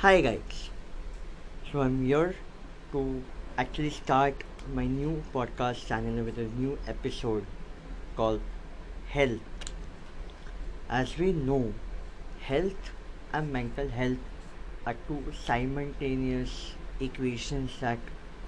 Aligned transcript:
Hi 0.00 0.22
guys. 0.22 0.60
So 1.70 1.82
I'm 1.82 2.02
here 2.02 2.34
to 2.92 3.22
actually 3.58 3.90
start 3.90 4.44
my 4.76 4.86
new 4.86 5.22
podcast 5.34 5.88
channel 5.88 6.24
with 6.24 6.38
a 6.38 6.46
new 6.60 6.78
episode 6.92 7.44
called 8.16 8.40
Health. 9.10 9.74
As 10.88 11.18
we 11.18 11.34
know, 11.34 11.74
health 12.40 12.90
and 13.34 13.52
mental 13.52 13.90
health 13.90 14.24
are 14.86 14.96
two 15.06 15.22
simultaneous 15.44 16.72
equations 16.98 17.78
that 17.82 17.98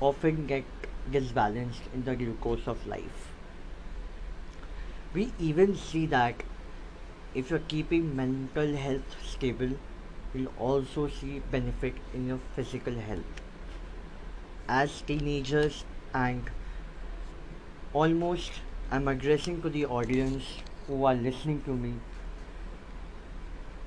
often 0.01 0.47
get 0.47 0.65
disbalanced 1.11 1.83
in 1.93 2.07
the 2.07 2.17
glucose 2.17 2.67
of 2.67 2.87
life. 2.87 3.31
We 5.13 5.35
even 5.39 5.77
see 5.77 6.07
that 6.07 6.45
if 7.35 7.51
you're 7.51 7.69
keeping 7.77 8.17
mental 8.17 8.75
health 8.75 9.17
stable, 9.23 9.77
you'll 10.35 10.53
also 10.59 11.09
see 11.09 11.41
benefit 11.51 11.95
in 12.15 12.27
your 12.29 12.41
physical 12.57 12.95
health. 12.95 13.43
As 14.69 15.03
teenagers 15.03 15.85
and 16.15 16.51
almost 17.93 18.53
I'm 18.91 19.09
addressing 19.09 19.63
to 19.63 19.71
the 19.71 19.87
audience 19.87 20.45
who 20.87 21.05
are 21.05 21.15
listening 21.15 21.63
to 21.63 21.71
me. 21.71 21.95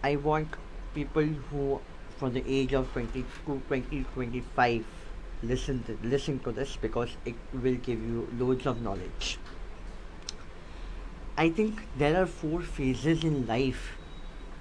I 0.03 0.15
want 0.15 0.55
people 0.95 1.27
who 1.49 1.79
from 2.17 2.34
the 2.34 2.43
age 2.48 2.73
of 2.73 2.91
20 2.93 3.23
to 3.45 3.62
20 3.67 4.05
25 4.13 4.85
listen 5.43 5.84
to 5.84 5.98
listen 6.01 6.39
to 6.39 6.51
this 6.51 6.75
because 6.77 7.15
it 7.25 7.35
will 7.53 7.75
give 7.75 8.01
you 8.01 8.27
loads 8.39 8.65
of 8.65 8.81
knowledge. 8.81 9.37
I 11.37 11.49
think 11.49 11.81
there 11.98 12.20
are 12.21 12.25
four 12.25 12.62
phases 12.62 13.23
in 13.23 13.45
life 13.45 13.98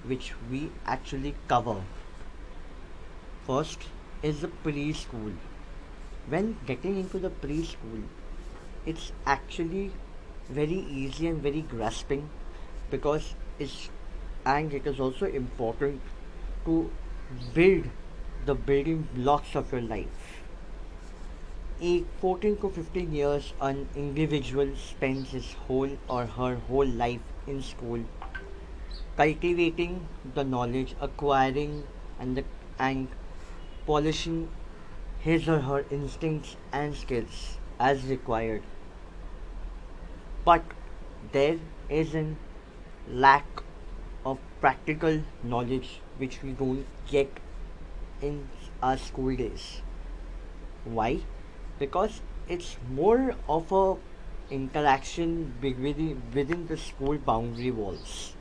which 0.07 0.33
we 0.49 0.69
actually 0.85 1.35
cover. 1.47 1.81
First 3.45 3.83
is 4.21 4.41
the 4.41 4.47
preschool. 4.63 5.33
When 6.27 6.57
getting 6.65 6.97
into 6.97 7.19
the 7.19 7.29
preschool, 7.29 8.03
it's 8.85 9.11
actually 9.25 9.91
very 10.49 10.85
easy 11.01 11.27
and 11.27 11.41
very 11.41 11.61
grasping 11.61 12.29
because 12.89 13.35
it's 13.59 13.89
and 14.45 14.73
it 14.73 14.85
is 14.85 14.99
also 14.99 15.25
important 15.25 16.01
to 16.65 16.91
build 17.53 17.85
the 18.45 18.53
building 18.53 19.07
blocks 19.15 19.55
of 19.55 19.71
your 19.71 19.81
life. 19.81 20.41
A 21.81 22.03
14 22.21 22.57
to 22.57 22.69
15 22.69 23.11
years, 23.11 23.53
an 23.59 23.89
individual 23.95 24.69
spends 24.75 25.31
his 25.31 25.53
whole 25.67 25.97
or 26.07 26.25
her 26.25 26.55
whole 26.67 26.85
life 26.85 27.21
in 27.47 27.61
school 27.61 28.03
cultivating 29.17 30.07
the 30.33 30.43
knowledge, 30.43 30.95
acquiring 31.01 31.83
and 32.19 32.37
the, 32.37 32.43
and 32.77 33.07
polishing 33.87 34.49
his 35.19 35.47
or 35.47 35.59
her 35.59 35.85
instincts 35.89 36.55
and 36.71 36.95
skills 36.95 37.57
as 37.79 38.03
required. 38.05 38.61
But 40.43 40.63
there 41.31 41.57
is 41.89 42.13
a 42.13 42.35
lack 43.09 43.45
of 44.25 44.37
practical 44.61 45.21
knowledge 45.43 45.99
which 46.17 46.41
we 46.43 46.51
don't 46.51 46.85
get 47.09 47.29
in 48.21 48.49
our 48.81 48.97
school 48.97 49.35
days. 49.35 49.81
Why? 50.83 51.19
Because 51.79 52.21
it's 52.47 52.77
more 52.93 53.35
of 53.49 53.71
a 53.71 53.95
interaction 54.51 55.53
within, 55.61 56.21
within 56.33 56.67
the 56.67 56.77
school 56.77 57.17
boundary 57.17 57.71
walls 57.71 58.34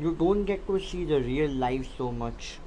you 0.00 0.12
don't 0.14 0.44
get 0.44 0.64
to 0.68 0.78
see 0.78 1.04
the 1.04 1.20
real 1.20 1.50
life 1.50 1.88
so 1.96 2.12
much. 2.12 2.58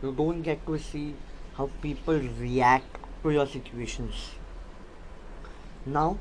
You 0.00 0.12
don't 0.12 0.42
get 0.42 0.64
to 0.66 0.78
see 0.78 1.16
how 1.54 1.70
people 1.82 2.20
react 2.40 2.98
to 3.24 3.30
your 3.30 3.46
situations. 3.46 4.30
Now, 5.84 6.18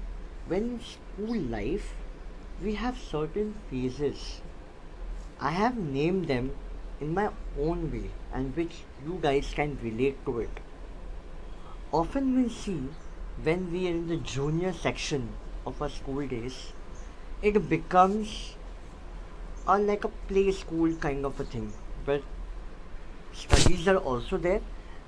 when 0.47 0.63
in 0.63 0.79
school 0.79 1.39
life, 1.41 1.93
we 2.63 2.73
have 2.73 2.97
certain 2.97 3.53
phases. 3.69 4.41
I 5.39 5.51
have 5.51 5.77
named 5.77 6.27
them 6.27 6.51
in 6.99 7.13
my 7.13 7.29
own 7.59 7.91
way 7.91 8.09
and 8.33 8.55
which 8.55 8.77
you 9.05 9.19
guys 9.21 9.51
can 9.53 9.77
relate 9.83 10.25
to 10.25 10.39
it. 10.39 10.59
Often 11.91 12.35
we 12.35 12.49
see 12.49 12.89
when 13.43 13.71
we 13.71 13.87
are 13.87 13.91
in 13.91 14.07
the 14.07 14.17
junior 14.17 14.73
section 14.73 15.29
of 15.67 15.79
our 15.81 15.89
school 15.89 16.25
days, 16.25 16.73
it 17.43 17.69
becomes 17.69 18.56
or 19.67 19.77
like 19.79 20.03
a 20.05 20.09
play 20.29 20.51
school 20.51 20.93
kind 20.95 21.25
of 21.25 21.39
a 21.39 21.43
thing. 21.43 21.71
Where 22.05 22.21
studies 23.33 23.87
are 23.87 23.97
also 23.97 24.37
there 24.37 24.61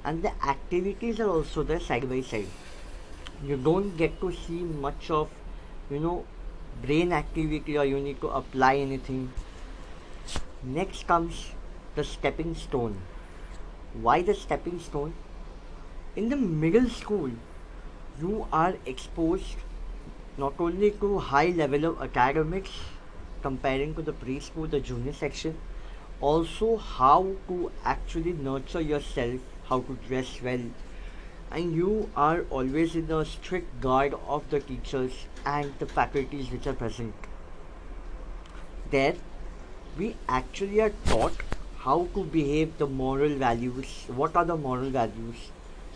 and 0.04 0.22
the 0.22 0.32
activities 0.46 1.20
are 1.20 1.30
also 1.30 1.64
there 1.64 1.80
side 1.80 2.10
by 2.10 2.22
side. 2.22 2.48
You 3.44 3.58
don't 3.58 3.96
get 3.98 4.20
to 4.22 4.32
see 4.34 4.64
much 4.88 5.10
of 5.10 5.30
you 5.90 6.00
know 6.00 6.26
brain 6.82 7.14
activity 7.14 7.78
or 7.78 7.86
you 7.86 8.00
need 8.00 8.20
to 8.22 8.28
apply 8.28 8.76
anything. 8.78 9.32
Next 10.64 11.08
comes 11.08 11.52
the 11.96 12.04
stepping 12.04 12.56
stone. 12.56 13.02
Why 13.94 14.22
the 14.22 14.34
stepping 14.34 14.80
stone? 14.80 15.14
In 16.16 16.30
the 16.30 16.36
middle 16.36 16.90
school 16.90 17.32
you 18.20 18.46
are 18.52 18.74
exposed 18.86 19.56
not 20.38 20.54
only 20.60 20.92
to 20.92 21.20
high 21.20 21.54
level 21.56 21.86
of 21.86 22.02
academics 22.02 22.72
comparing 23.42 23.96
to 23.96 24.02
the 24.02 24.14
preschool, 24.14 24.70
the 24.70 24.80
junior 24.80 25.14
section. 25.14 25.58
Also, 26.22 26.78
how 26.78 27.36
to 27.48 27.72
actually 27.84 28.34
nurture 28.34 28.82
yourself, 28.82 29.40
how 29.66 29.80
to 29.82 29.98
dress 30.08 30.42
well, 30.42 30.62
and 31.52 31.74
you 31.74 32.10
are 32.16 32.42
always 32.50 32.96
in 32.96 33.08
the 33.08 33.24
strict 33.24 33.80
guard 33.82 34.14
of 34.28 34.50
the 34.50 34.60
teachers 34.60 35.14
and 35.46 35.74
the 35.80 35.86
faculties 35.86 36.52
which 36.52 36.68
are 36.68 36.74
present. 36.74 37.14
There, 38.92 39.16
we 39.98 40.16
actually 40.28 40.82
are 40.82 40.94
taught 41.06 41.34
how 41.78 42.08
to 42.14 42.24
behave 42.26 42.78
the 42.78 42.88
moral 42.88 43.36
values, 43.36 44.06
what 44.08 44.36
are 44.36 44.46
the 44.46 44.58
moral 44.58 44.90
values, 44.90 45.52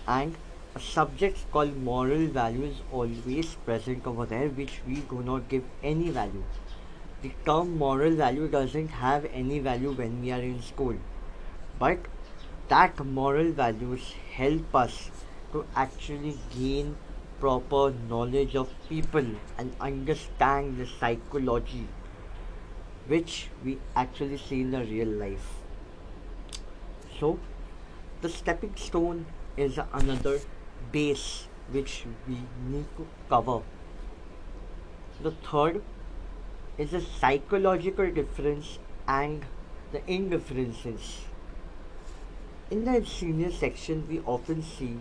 and 0.08 0.36
a 0.76 0.80
subject 0.80 1.40
called 1.52 1.76
moral 1.78 2.26
values 2.28 2.78
always 2.92 3.56
present 3.66 4.08
over 4.08 4.26
there 4.26 4.48
which 4.50 4.80
we 4.88 4.96
do 5.12 5.22
not 5.22 5.48
give 5.50 5.64
any 5.84 6.10
value 6.10 6.44
the 7.24 7.32
term 7.46 7.78
moral 7.78 8.16
value 8.22 8.48
doesn't 8.50 8.90
have 8.90 9.26
any 9.34 9.60
value 9.60 9.92
when 9.94 10.22
we 10.22 10.32
are 10.32 10.42
in 10.42 10.62
school. 10.62 10.96
But 11.80 12.00
that 12.68 13.04
moral 13.06 13.52
values 13.52 14.14
help 14.34 14.76
us 14.76 15.10
to 15.54 15.66
actually 15.76 16.38
gain 16.58 16.98
proper 17.40 17.94
knowledge 18.10 18.56
of 18.56 18.74
people 18.90 19.26
and 19.58 19.76
understand 19.80 20.78
the 20.78 20.88
psychology 20.88 21.88
which 23.08 23.48
we 23.64 23.78
actually 23.96 24.38
see 24.38 24.62
in 24.62 24.72
the 24.72 24.84
real 24.84 25.08
life. 25.08 25.48
So 27.20 27.40
the 28.22 28.30
stepping 28.30 28.76
stone 28.76 29.26
is 29.56 29.80
another 29.94 30.40
base 30.92 31.48
which 31.72 32.06
we 32.28 32.38
need 32.68 32.86
to 32.98 33.08
cover. 33.30 33.62
The 35.22 35.32
third 35.32 35.82
is 36.78 36.92
the 36.92 37.02
psychological 37.02 38.10
difference 38.12 38.80
and 39.08 39.46
the 39.92 40.02
indifferences. 40.12 41.22
In 42.72 42.86
the 42.86 43.06
senior 43.06 43.52
section, 43.52 44.08
we 44.10 44.20
often 44.22 44.64
see 44.64 44.98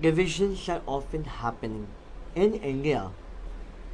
divisions 0.00 0.68
are 0.68 0.82
often 0.86 1.24
happening. 1.24 1.86
In 2.34 2.54
India, 2.54 3.10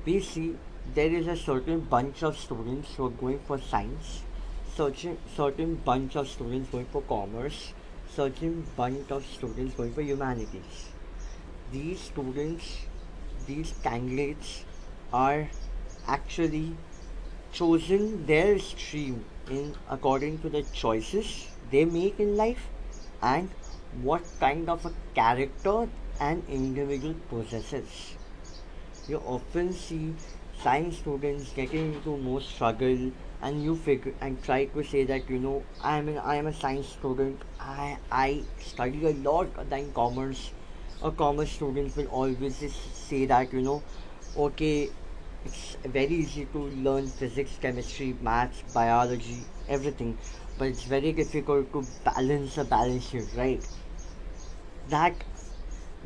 we 0.04 0.20
see 0.20 0.56
there 0.94 1.10
is 1.10 1.26
a 1.26 1.36
certain 1.36 1.80
bunch 1.80 2.22
of 2.22 2.36
students 2.36 2.94
who 2.94 3.06
are 3.06 3.10
going 3.10 3.38
for 3.46 3.58
science, 3.58 4.22
certain 4.74 5.18
certain 5.36 5.76
bunch 5.76 6.16
of 6.16 6.28
students 6.28 6.70
going 6.70 6.86
for 6.86 7.02
commerce, 7.02 7.72
certain 8.10 8.66
bunch 8.76 9.10
of 9.10 9.24
students 9.26 9.74
going 9.74 9.92
for 9.92 10.02
humanities. 10.02 10.90
These 11.70 12.00
students, 12.00 12.86
these 13.46 13.74
candidates 13.82 14.64
are 15.12 15.48
actually 16.06 16.76
chosen 17.52 18.26
their 18.26 18.58
stream 18.58 19.24
in 19.50 19.74
according 19.90 20.38
to 20.40 20.48
the 20.48 20.62
choices 20.72 21.48
they 21.70 21.84
make 21.84 22.20
in 22.20 22.36
life 22.36 22.68
and 23.22 23.50
what 24.02 24.22
kind 24.40 24.68
of 24.68 24.84
a 24.86 24.92
character 25.14 25.88
an 26.20 26.42
individual 26.48 27.14
possesses. 27.30 28.14
You 29.08 29.18
often 29.18 29.72
see 29.72 30.14
science 30.62 30.98
students 30.98 31.52
getting 31.52 31.94
into 31.94 32.16
more 32.16 32.40
struggle 32.40 33.10
and 33.40 33.62
you 33.62 33.76
figure 33.76 34.14
and 34.20 34.42
try 34.42 34.64
to 34.66 34.82
say 34.82 35.04
that 35.04 35.30
you 35.30 35.38
know 35.38 35.62
I'm 35.80 36.08
an, 36.08 36.18
I 36.18 36.36
am 36.36 36.46
a 36.48 36.52
science 36.52 36.88
student 36.88 37.42
I 37.60 37.98
I 38.10 38.42
study 38.58 39.04
a 39.06 39.12
lot 39.12 39.68
than 39.70 39.92
commerce 39.92 40.50
a 41.02 41.10
commerce 41.12 41.52
student 41.52 41.96
will 41.96 42.06
always 42.06 42.56
say 42.92 43.24
that 43.26 43.52
you 43.52 43.62
know 43.62 43.82
okay 44.36 44.90
it's 45.48 45.76
very 45.98 46.14
easy 46.22 46.46
to 46.52 46.64
learn 46.88 47.10
physics, 47.10 47.58
chemistry, 47.60 48.14
maths, 48.20 48.62
biology, 48.74 49.44
everything. 49.68 50.18
but 50.58 50.68
it's 50.68 50.84
very 50.84 51.12
difficult 51.12 51.72
to 51.72 51.86
balance 52.04 52.56
the 52.56 52.64
balance 52.64 53.10
sheet, 53.10 53.28
right? 53.36 53.62
That 54.88 55.14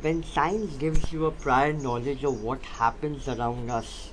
when 0.01 0.23
science 0.23 0.75
gives 0.77 1.11
you 1.11 1.25
a 1.25 1.31
prior 1.31 1.73
knowledge 1.73 2.23
of 2.23 2.41
what 2.43 2.61
happens 2.79 3.27
around 3.27 3.71
us, 3.71 4.11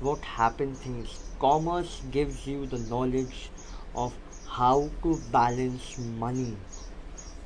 what 0.00 0.24
happen 0.24 0.76
things, 0.76 1.18
commerce 1.40 2.02
gives 2.10 2.46
you 2.46 2.66
the 2.66 2.78
knowledge 2.78 3.50
of 3.94 4.14
how 4.46 4.90
to 5.02 5.16
balance 5.32 5.96
money. 5.98 6.56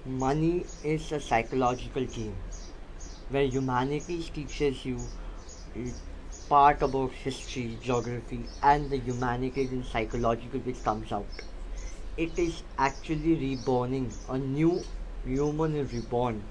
Money 0.07 0.67
is 0.85 1.13
a 1.13 1.21
psychological 1.21 2.05
game 2.05 2.37
where 3.31 3.45
humanities 3.45 4.31
teaches 4.31 4.85
you 4.85 5.09
part 6.51 6.83
about 6.83 7.13
history, 7.13 7.79
geography, 7.81 8.41
and 8.61 8.91
the 8.91 8.99
humanities 8.99 9.71
and 9.71 9.85
psychological 9.87 10.59
which 10.61 10.83
comes 10.83 11.13
out. 11.13 11.43
It 12.17 12.37
is 12.37 12.63
actually 12.77 13.35
reborning. 13.43 14.11
A 14.29 14.37
new 14.37 14.83
human 15.25 15.77
is 15.77 15.93
reborn. 15.93 16.43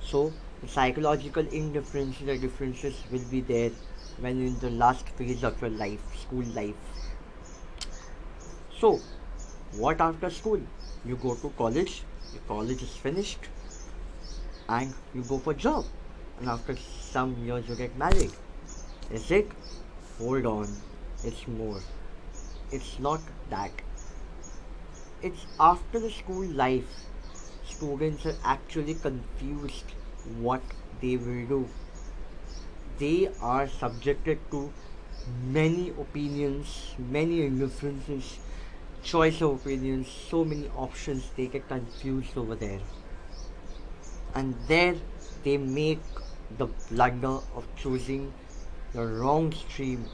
So 0.00 0.32
the 0.62 0.68
psychological 0.68 1.46
indifferences 1.60 2.40
differences 2.40 3.00
will 3.10 3.26
be 3.30 3.40
there 3.40 3.70
when 4.20 4.42
in 4.46 4.58
the 4.60 4.70
last 4.70 5.08
phase 5.20 5.42
of 5.42 5.60
your 5.60 5.70
life, 5.70 6.00
school 6.16 6.44
life. 6.60 6.76
So 8.78 9.00
what 9.72 10.00
after 10.00 10.30
school? 10.30 10.60
You 11.04 11.16
go 11.16 11.34
to 11.34 11.52
college, 11.58 12.02
your 12.32 12.42
college 12.46 12.82
is 12.82 12.94
finished, 13.06 13.48
and 14.68 14.94
you 15.14 15.22
go 15.22 15.38
for 15.38 15.52
job. 15.52 15.84
And 16.38 16.48
after 16.48 16.76
some 16.76 17.34
years 17.44 17.68
you 17.68 17.74
get 17.74 17.96
married 17.96 18.30
is 19.10 19.30
it? 19.30 19.50
Hold 20.18 20.46
on, 20.46 20.68
it's 21.24 21.46
more. 21.48 21.80
It's 22.70 22.98
not 22.98 23.20
that. 23.50 23.70
It's 25.22 25.46
after 25.58 25.98
the 25.98 26.10
school 26.10 26.46
life, 26.46 26.84
students 27.64 28.26
are 28.26 28.36
actually 28.44 28.94
confused 28.94 29.92
what 30.38 30.62
they 31.00 31.16
will 31.16 31.46
do. 31.46 31.68
They 32.98 33.30
are 33.40 33.68
subjected 33.68 34.38
to 34.50 34.72
many 35.44 35.90
opinions, 35.90 36.94
many 36.98 37.42
indifferences, 37.42 38.38
choice 39.02 39.40
of 39.42 39.54
opinions, 39.54 40.08
so 40.08 40.44
many 40.44 40.68
options, 40.76 41.30
they 41.36 41.46
get 41.46 41.68
confused 41.68 42.36
over 42.36 42.54
there. 42.54 42.80
And 44.34 44.54
there 44.68 44.94
they 45.42 45.56
make 45.56 46.00
the 46.58 46.66
blunder 46.90 47.38
of 47.54 47.66
choosing 47.76 48.32
the 48.94 49.04
wrong 49.06 49.52
stream 49.52 50.08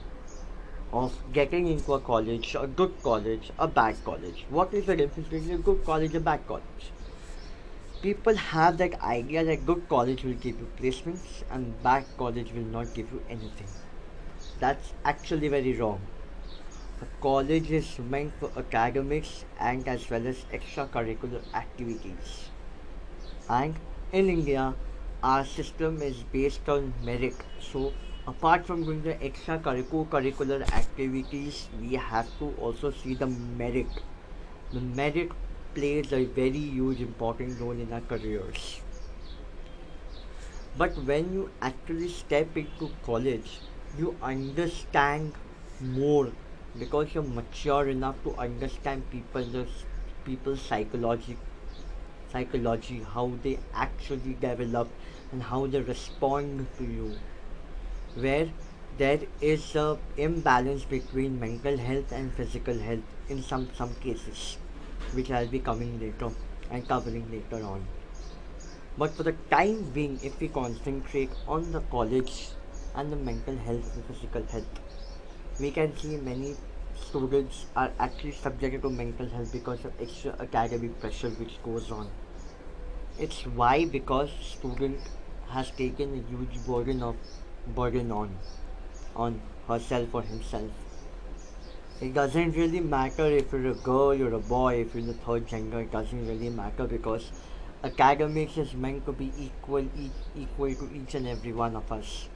of 0.93 1.15
getting 1.33 1.67
into 1.67 1.95
a 1.95 2.01
college, 2.01 2.55
a 2.59 2.67
good 2.67 2.93
college, 3.03 3.51
a 3.59 3.69
bad 3.69 3.97
college. 4.05 4.45
What 4.49 4.73
is 4.75 4.87
the 4.87 4.97
difference 4.97 5.29
between 5.29 5.55
a 5.55 5.59
good 5.59 5.85
college 5.85 6.15
and 6.15 6.17
a 6.17 6.21
bad 6.21 6.47
college? 6.47 6.93
People 8.03 8.37
have 8.37 8.79
that 8.79 9.01
idea 9.03 9.45
that 9.45 9.67
good 9.67 9.89
college 9.89 10.25
will 10.25 10.35
give 10.35 10.59
you 10.61 10.69
placements 10.81 11.43
and 11.51 11.83
bad 11.83 12.05
college 12.17 12.53
will 12.53 12.71
not 12.77 12.95
give 12.95 13.11
you 13.11 13.23
anything. 13.29 13.69
That's 14.61 14.93
actually 15.05 15.49
very 15.49 15.73
wrong. 15.79 16.01
A 17.03 17.07
college 17.21 17.71
is 17.71 17.99
meant 17.99 18.33
for 18.39 18.51
academics 18.57 19.45
and 19.59 19.87
as 19.89 20.09
well 20.11 20.27
as 20.27 20.45
extracurricular 20.53 21.41
activities. 21.55 22.51
And 23.49 23.77
in 24.13 24.29
India, 24.29 24.75
our 25.23 25.45
system 25.45 26.03
is 26.03 26.23
based 26.23 26.69
on 26.69 26.93
merit. 27.05 27.35
So 27.61 27.93
apart 28.31 28.67
from 28.67 28.85
doing 28.85 29.03
the 29.03 29.15
extracurricular 29.27 30.61
activities 30.73 31.69
we 31.81 31.95
have 31.95 32.31
to 32.39 32.53
also 32.59 32.91
see 32.91 33.15
the 33.15 33.27
merit. 33.27 33.87
The 34.73 34.81
merit 34.81 35.31
plays 35.75 36.13
a 36.13 36.25
very 36.25 36.59
huge 36.59 37.01
important 37.01 37.61
role 37.61 37.71
in 37.71 37.93
our 37.93 38.01
careers. 38.01 38.81
But 40.77 40.97
when 41.05 41.33
you 41.33 41.51
actually 41.63 42.09
step 42.09 42.57
into 42.57 42.91
college 43.05 43.61
you 43.97 44.17
understand 44.21 45.33
more 45.81 46.33
because 46.79 47.15
you're 47.15 47.23
mature 47.23 47.89
enough 47.89 48.17
to 48.25 48.35
understand 48.37 49.09
people 49.11 49.67
people's 50.25 50.61
psychology 50.61 51.39
psychology 52.33 53.01
how 53.15 53.31
they 53.43 53.59
actually 53.73 54.37
develop 54.41 54.89
and 55.33 55.43
how 55.45 55.67
they 55.67 55.81
respond 55.81 56.67
to 56.77 56.85
you 56.85 57.15
where 58.17 58.49
there 58.99 59.21
is 59.41 59.75
a 59.77 59.99
imbalance 60.17 60.85
between 60.85 61.39
mental 61.39 61.77
health 61.77 62.13
and 62.13 62.33
physical 62.33 62.79
health 62.79 63.29
in 63.29 63.43
some 63.43 63.69
some 63.79 63.95
cases 63.97 64.57
which 65.13 65.31
I'll 65.31 65.53
be 65.55 65.61
coming 65.61 65.99
later 66.01 66.31
and 66.71 66.89
covering 66.89 67.31
later 67.31 67.65
on. 67.65 67.87
But 68.99 69.11
for 69.11 69.23
the 69.23 69.35
time 69.51 69.83
being 69.91 70.19
if 70.23 70.41
we 70.41 70.49
concentrate 70.49 71.31
on 71.47 71.71
the 71.73 71.81
college 71.97 72.49
and 72.95 73.13
the 73.13 73.17
mental 73.17 73.57
health 73.57 73.95
and 73.95 74.05
physical 74.07 74.45
health 74.45 74.81
we 75.61 75.71
can 75.71 75.97
see 75.99 76.17
many 76.17 76.57
students 76.95 77.67
are 77.77 77.91
actually 77.99 78.33
subjected 78.33 78.83
to 78.83 78.91
mental 78.91 79.29
health 79.29 79.53
because 79.53 79.85
of 79.85 79.93
extra 80.01 80.35
academic 80.41 80.99
pressure 81.01 81.31
which 81.31 81.63
goes 81.63 81.91
on. 81.91 82.09
It's 83.19 83.47
why 83.47 83.85
because 83.85 84.31
student 84.41 85.01
has 85.49 85.71
taken 85.71 86.15
a 86.15 86.31
huge 86.31 86.65
burden 86.67 87.03
of 87.03 87.17
burden 87.75 88.13
on 88.13 88.31
on 89.15 89.41
herself 89.69 90.15
or 90.15 90.23
himself. 90.23 90.71
It 92.01 92.13
doesn't 92.13 92.57
really 92.57 92.81
matter 92.81 93.27
if 93.27 93.51
you're 93.53 93.69
a 93.69 93.75
girl 93.75 94.23
or 94.23 94.33
a 94.35 94.39
boy, 94.39 94.83
if 94.83 94.95
you're 94.95 95.05
the 95.05 95.15
third 95.15 95.49
gender, 95.49 95.81
it 95.81 95.91
doesn't 95.91 96.27
really 96.29 96.51
matter 96.51 96.87
because 96.87 97.31
academics 97.83 98.59
is 98.59 98.75
meant 98.75 99.07
to 99.07 99.13
be 99.13 99.33
equal 99.39 99.89
equal 100.37 100.75
to 100.75 100.91
each 100.95 101.15
and 101.15 101.27
every 101.27 101.53
one 101.53 101.75
of 101.75 101.91
us. 101.91 102.29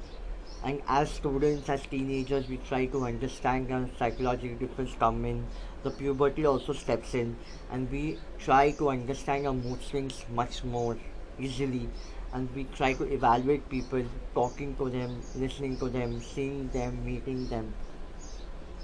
And 0.62 0.82
as 0.86 1.10
students, 1.10 1.68
as 1.68 1.82
teenagers, 1.86 2.48
we 2.48 2.58
try 2.58 2.86
to 2.86 3.04
understand 3.04 3.68
the 3.68 3.88
psychological 3.98 4.56
difference 4.58 4.94
come 4.98 5.24
in. 5.24 5.46
The 5.82 5.90
puberty 5.90 6.44
also 6.44 6.74
steps 6.74 7.14
in, 7.14 7.36
and 7.70 7.90
we 7.90 8.18
try 8.38 8.72
to 8.72 8.90
understand 8.90 9.46
our 9.46 9.54
mood 9.54 9.82
swings 9.82 10.24
much 10.34 10.62
more 10.64 10.98
easily 11.38 11.88
and 12.32 12.48
we 12.54 12.64
try 12.64 12.92
to 12.92 13.04
evaluate 13.12 13.68
people, 13.68 14.04
talking 14.34 14.76
to 14.76 14.88
them, 14.88 15.22
listening 15.34 15.76
to 15.78 15.88
them, 15.88 16.20
seeing 16.22 16.68
them, 16.68 17.04
meeting 17.04 17.48
them. 17.48 17.72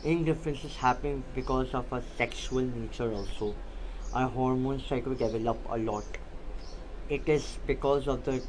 Indifferences 0.04 0.76
happen 0.76 1.24
because 1.34 1.74
of 1.74 1.92
our 1.92 2.02
sexual 2.16 2.62
nature 2.62 3.12
also. 3.12 3.54
Our 4.12 4.28
hormones 4.28 4.86
try 4.86 5.00
to 5.00 5.14
develop 5.14 5.58
a 5.68 5.78
lot. 5.78 6.04
It 7.08 7.28
is 7.28 7.58
because 7.66 8.08
of 8.08 8.24
the 8.24 8.42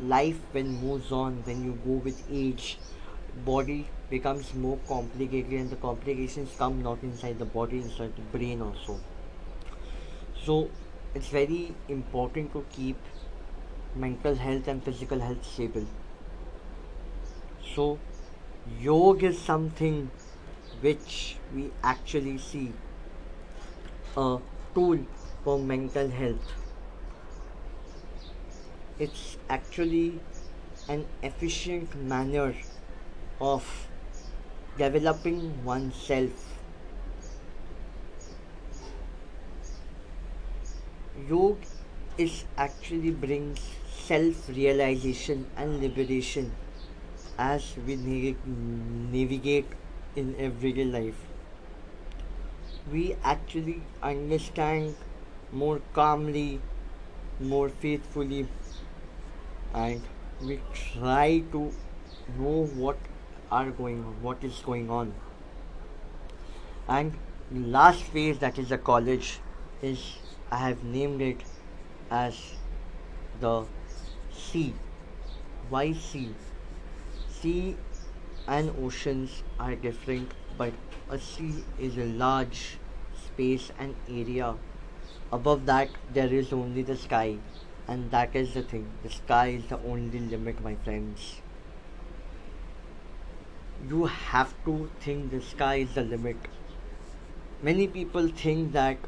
life 0.00 0.38
when 0.52 0.68
moves 0.80 1.10
on, 1.10 1.42
when 1.44 1.64
you 1.64 1.78
go 1.84 1.92
with 1.92 2.22
age, 2.30 2.78
body 3.44 3.88
becomes 4.10 4.54
more 4.54 4.78
complicated 4.86 5.52
and 5.52 5.70
the 5.70 5.76
complications 5.76 6.50
come 6.58 6.82
not 6.82 7.02
inside 7.02 7.38
the 7.38 7.44
body, 7.44 7.78
inside 7.78 8.12
the 8.16 8.38
brain 8.38 8.60
also. 8.60 9.00
So 10.44 10.68
it's 11.14 11.28
very 11.28 11.74
important 11.88 12.52
to 12.52 12.64
keep 12.70 12.96
mental 13.96 14.34
health 14.34 14.68
and 14.68 14.82
physical 14.82 15.20
health 15.20 15.44
stable. 15.44 15.86
So, 17.74 17.98
yoga 18.80 19.26
is 19.28 19.38
something 19.40 20.10
which 20.80 21.36
we 21.54 21.70
actually 21.82 22.38
see 22.38 22.72
a 24.16 24.38
tool 24.74 24.98
for 25.44 25.58
mental 25.58 26.08
health. 26.08 26.52
It's 28.98 29.36
actually 29.48 30.20
an 30.88 31.06
efficient 31.22 31.94
manner 31.94 32.54
of 33.40 33.88
developing 34.78 35.64
oneself. 35.64 36.58
Yoga 41.28 41.66
is 42.18 42.44
actually 42.56 43.10
brings 43.10 43.60
self-realization 44.06 45.46
and 45.56 45.80
liberation 45.80 46.52
as 47.38 47.74
we 47.86 47.96
navigate 48.46 49.66
in 50.16 50.34
everyday 50.38 50.84
life. 50.84 51.14
We 52.92 53.16
actually 53.24 53.82
understand 54.02 54.94
more 55.52 55.80
calmly, 55.94 56.60
more 57.40 57.68
faithfully, 57.68 58.46
and 59.72 60.02
we 60.42 60.60
try 60.74 61.42
to 61.52 61.72
know 62.38 62.66
what 62.74 62.98
are 63.50 63.70
going 63.70 64.04
on, 64.04 64.22
what 64.22 64.44
is 64.44 64.60
going 64.64 64.90
on. 64.90 65.14
And 66.88 67.14
last 67.50 68.02
phase 68.02 68.38
that 68.40 68.58
is 68.58 68.68
the 68.68 68.78
college 68.78 69.38
is 69.82 70.18
I 70.50 70.58
have 70.58 70.84
named 70.84 71.22
it 71.22 71.42
as 72.10 72.38
the 73.40 73.64
Sea. 74.54 74.72
Why 75.68 75.92
sea? 75.92 76.28
Sea 77.28 77.76
and 78.46 78.70
oceans 78.78 79.42
are 79.58 79.74
different, 79.74 80.28
but 80.56 80.72
a 81.10 81.18
sea 81.18 81.64
is 81.80 81.98
a 81.98 82.04
large 82.04 82.78
space 83.26 83.72
and 83.80 83.96
area. 84.08 84.54
Above 85.32 85.66
that, 85.66 85.88
there 86.12 86.32
is 86.32 86.52
only 86.52 86.82
the 86.82 86.96
sky, 86.96 87.36
and 87.88 88.08
that 88.12 88.36
is 88.36 88.54
the 88.54 88.62
thing. 88.62 88.86
The 89.02 89.10
sky 89.10 89.48
is 89.48 89.66
the 89.66 89.80
only 89.80 90.20
limit, 90.20 90.62
my 90.62 90.76
friends. 90.84 91.40
You 93.88 94.04
have 94.06 94.54
to 94.66 94.88
think 95.00 95.32
the 95.32 95.40
sky 95.40 95.74
is 95.86 95.94
the 95.94 96.02
limit. 96.02 96.36
Many 97.60 97.88
people 97.88 98.28
think 98.28 98.72
that 98.74 98.98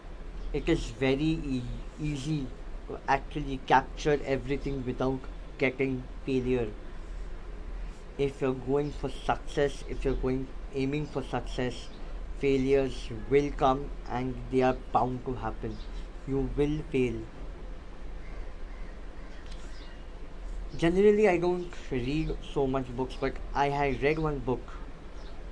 it 0.53 0.69
is 0.69 0.87
very 0.91 1.33
e- 1.57 1.63
easy 2.01 2.49
to 2.89 2.99
actually 3.07 3.59
capture 3.59 4.19
everything 4.25 4.85
without 4.85 5.21
getting 5.59 6.03
failure. 6.25 6.69
If 8.19 8.41
you're 8.41 8.55
going 8.55 8.93
for 8.93 9.11
success, 9.11 9.85
if 9.89 10.05
you're 10.05 10.15
going 10.15 10.49
aiming 10.75 11.07
for 11.07 11.23
success, 11.23 11.89
failures 12.39 13.09
will 13.31 13.51
come 13.51 13.91
and 14.11 14.35
they 14.51 14.63
are 14.63 14.77
bound 14.93 15.25
to 15.27 15.35
happen. 15.35 15.77
You 16.27 16.51
will 16.57 16.79
fail. 16.91 17.21
Generally, 20.77 21.29
I 21.29 21.39
don't 21.39 21.73
read 21.91 22.37
so 22.53 22.67
much 22.67 22.95
books, 22.97 23.17
but 23.19 23.35
I 23.55 23.69
had 23.71 24.03
read 24.03 24.19
one 24.19 24.41
book 24.41 24.61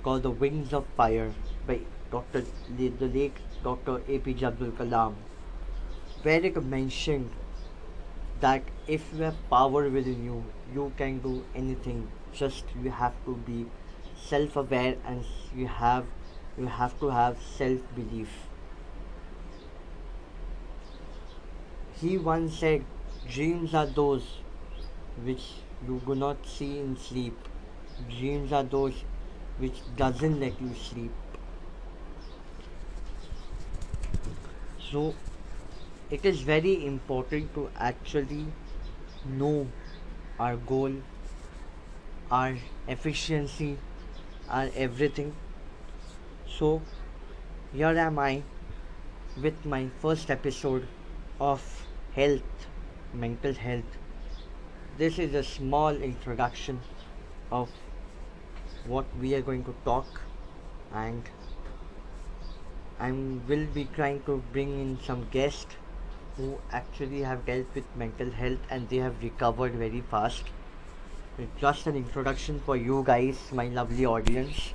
called 0.03 0.21
The 0.23 0.29
Wings 0.29 0.71
of 0.71 0.85
Fire 0.95 1.33
by 1.65 1.79
Dr. 2.11 2.43
the, 2.77 2.89
the 2.89 3.07
late 3.07 3.37
Dr. 3.63 3.99
APJ 4.07 4.43
Abdul 4.43 4.71
Kalam, 4.71 5.15
where 6.21 6.45
it 6.45 6.63
mentioned 6.63 7.31
that 8.41 8.63
if 8.87 9.13
you 9.13 9.23
have 9.23 9.37
power 9.49 9.89
within 9.89 10.23
you, 10.23 10.43
you 10.73 10.91
can 10.97 11.19
do 11.19 11.45
anything. 11.55 12.09
Just 12.33 12.65
you 12.83 12.91
have 12.91 13.13
to 13.25 13.35
be 13.47 13.65
self-aware 14.21 14.95
and 15.05 15.23
you 15.55 15.67
have 15.67 16.05
you 16.57 16.67
have 16.67 16.99
to 16.99 17.09
have 17.09 17.37
self-belief. 17.41 18.29
He 22.01 22.17
once 22.17 22.59
said, 22.59 22.85
"Dreams 23.35 23.73
are 23.73 23.85
those 23.99 24.27
which 25.27 25.45
you 25.87 26.01
do 26.07 26.15
not 26.15 26.49
see 26.55 26.79
in 26.79 26.97
sleep. 26.97 27.51
Dreams 28.15 28.51
are 28.51 28.63
those 28.63 29.03
which 29.63 29.81
doesn't 30.03 30.39
let 30.39 30.59
you 30.65 30.73
sleep." 30.73 31.11
So 34.89 35.13
it 36.11 36.23
is 36.25 36.41
very 36.41 36.85
important 36.85 37.53
to 37.55 37.69
actually 37.79 38.45
know 39.25 39.67
our 40.39 40.55
goal, 40.55 40.91
our 42.29 42.55
efficiency, 42.87 43.77
our 44.49 44.69
everything. 44.75 45.35
So 46.47 46.81
here 47.73 47.97
am 47.97 48.19
I 48.19 48.43
with 49.41 49.65
my 49.65 49.87
first 49.99 50.29
episode 50.29 50.87
of 51.39 51.87
health, 52.13 52.67
mental 53.13 53.53
health. 53.53 53.97
This 54.97 55.17
is 55.17 55.33
a 55.33 55.43
small 55.43 55.89
introduction 55.89 56.79
of 57.51 57.69
what 58.85 59.05
we 59.19 59.33
are 59.33 59.41
going 59.41 59.63
to 59.63 59.75
talk 59.83 60.21
and 60.93 61.23
I 62.99 63.11
will 63.11 63.65
be 63.73 63.85
trying 63.95 64.21
to 64.23 64.43
bring 64.53 64.79
in 64.79 64.99
some 65.03 65.27
guests 65.31 65.75
who 66.37 66.59
actually 66.71 67.21
have 67.21 67.45
dealt 67.45 67.65
with 67.73 67.95
mental 67.95 68.29
health 68.29 68.59
and 68.69 68.89
they 68.89 68.97
have 68.97 69.21
recovered 69.23 69.73
very 69.73 70.01
fast. 70.11 70.43
Just 71.59 71.87
an 71.87 71.95
introduction 71.95 72.59
for 72.65 72.77
you 72.77 73.03
guys, 73.05 73.37
my 73.51 73.67
lovely 73.67 74.05
audience. 74.05 74.73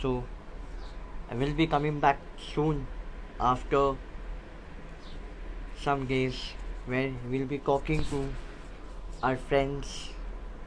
So, 0.00 0.24
I 1.30 1.34
will 1.34 1.52
be 1.52 1.66
coming 1.66 2.00
back 2.00 2.20
soon 2.54 2.86
after 3.38 3.94
some 5.82 6.06
days 6.06 6.52
where 6.86 7.12
we'll 7.30 7.46
be 7.46 7.58
talking 7.58 8.04
to 8.04 8.28
our 9.22 9.36
friends, 9.36 10.10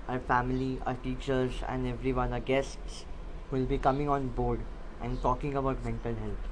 our 0.07 0.19
family, 0.19 0.79
our 0.85 0.95
teachers, 0.95 1.51
and 1.67 1.87
everyone, 1.87 2.33
our 2.33 2.39
guests 2.39 3.05
will 3.51 3.65
be 3.65 3.77
coming 3.77 4.09
on 4.09 4.27
board 4.29 4.59
and 5.01 5.21
talking 5.21 5.55
about 5.55 5.83
mental 5.83 6.13
health. 6.15 6.49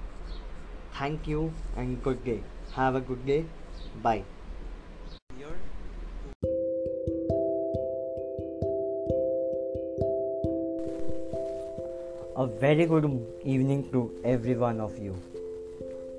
Thank 0.93 1.27
you 1.27 1.53
and 1.77 2.03
good 2.03 2.23
day. 2.25 2.43
Have 2.73 2.95
a 2.95 3.01
good 3.01 3.25
day. 3.25 3.45
Bye. 4.01 4.23
A 12.35 12.47
very 12.47 12.85
good 12.85 13.05
evening 13.43 13.91
to 13.91 14.11
every 14.23 14.55
one 14.55 14.79
of 14.79 14.97
you. 14.97 15.15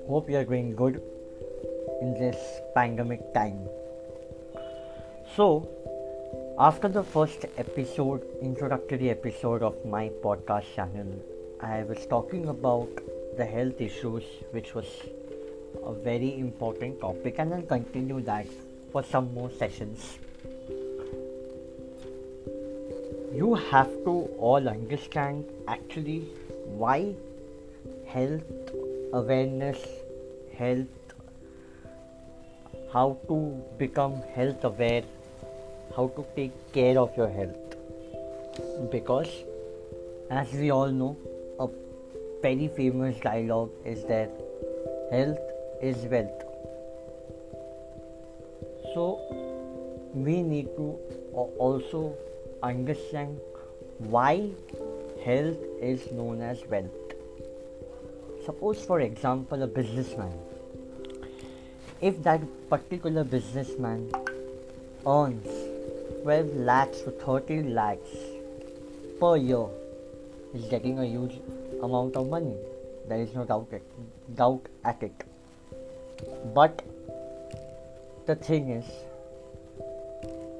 Hope 0.07 0.29
you 0.29 0.37
are 0.37 0.45
doing 0.45 0.75
good 0.75 1.01
in 2.01 2.13
this 2.13 2.37
pandemic 2.75 3.33
time. 3.33 3.67
So, 5.35 5.67
after 6.59 6.87
the 6.87 7.03
first 7.03 7.45
episode, 7.57 8.21
introductory 8.41 9.09
episode 9.09 9.63
of 9.63 9.83
my 9.85 10.09
podcast 10.23 10.65
channel, 10.75 11.07
I 11.61 11.83
was 11.83 12.05
talking 12.05 12.47
about 12.47 12.89
the 13.37 13.45
health 13.45 13.81
issues, 13.81 14.23
which 14.51 14.75
was 14.75 14.85
a 15.85 15.93
very 15.93 16.39
important 16.39 16.99
topic, 16.99 17.35
and 17.39 17.53
I'll 17.53 17.61
continue 17.61 18.21
that 18.21 18.47
for 18.91 19.03
some 19.03 19.33
more 19.33 19.51
sessions. 19.51 20.17
You 23.33 23.55
have 23.71 23.91
to 24.05 24.11
all 24.37 24.69
understand 24.69 25.45
actually 25.67 26.19
why 26.65 27.13
health 28.07 28.43
awareness, 29.11 29.79
health, 30.57 30.87
how 32.91 33.17
to 33.27 33.61
become 33.77 34.21
health 34.35 34.63
aware, 34.63 35.03
how 35.95 36.07
to 36.15 36.25
take 36.35 36.51
care 36.73 36.97
of 36.99 37.17
your 37.17 37.29
health. 37.29 37.57
Because, 38.91 39.29
as 40.29 40.51
we 40.53 40.69
all 40.71 40.91
know, 40.91 41.17
a 41.59 41.67
very 42.41 42.67
famous 42.67 43.19
dialogue 43.19 43.71
is 43.83 44.03
that 44.05 44.29
health 45.11 45.39
is 45.81 45.97
wealth. 46.13 46.43
So, 48.93 49.19
we 50.13 50.41
need 50.41 50.65
to 50.77 50.97
also 51.57 52.15
understand 52.61 53.39
why 53.97 54.49
health 55.25 55.57
is 55.81 56.11
known 56.11 56.41
as 56.41 56.63
wealth. 56.69 56.91
Suppose, 58.45 58.83
for 58.85 58.99
example, 59.01 59.63
a 59.63 59.67
businessman. 59.67 60.33
If 62.01 62.21
that 62.23 62.41
particular 62.69 63.23
businessman 63.23 64.11
earns 65.07 65.47
12 66.23 66.55
lakhs 66.55 67.01
to 67.01 67.11
30 67.11 67.63
lakhs 67.63 68.09
per 69.19 69.37
year, 69.37 69.67
is 70.53 70.65
getting 70.65 70.99
a 70.99 71.05
huge 71.05 71.39
amount 71.81 72.15
of 72.15 72.29
money. 72.29 72.55
There 73.07 73.19
is 73.19 73.33
no 73.33 73.45
doubt, 73.45 73.67
it, 73.71 73.83
doubt 74.35 74.67
at 74.83 75.01
it. 75.01 75.23
But 76.53 76.81
the 78.25 78.35
thing 78.35 78.69
is, 78.69 78.85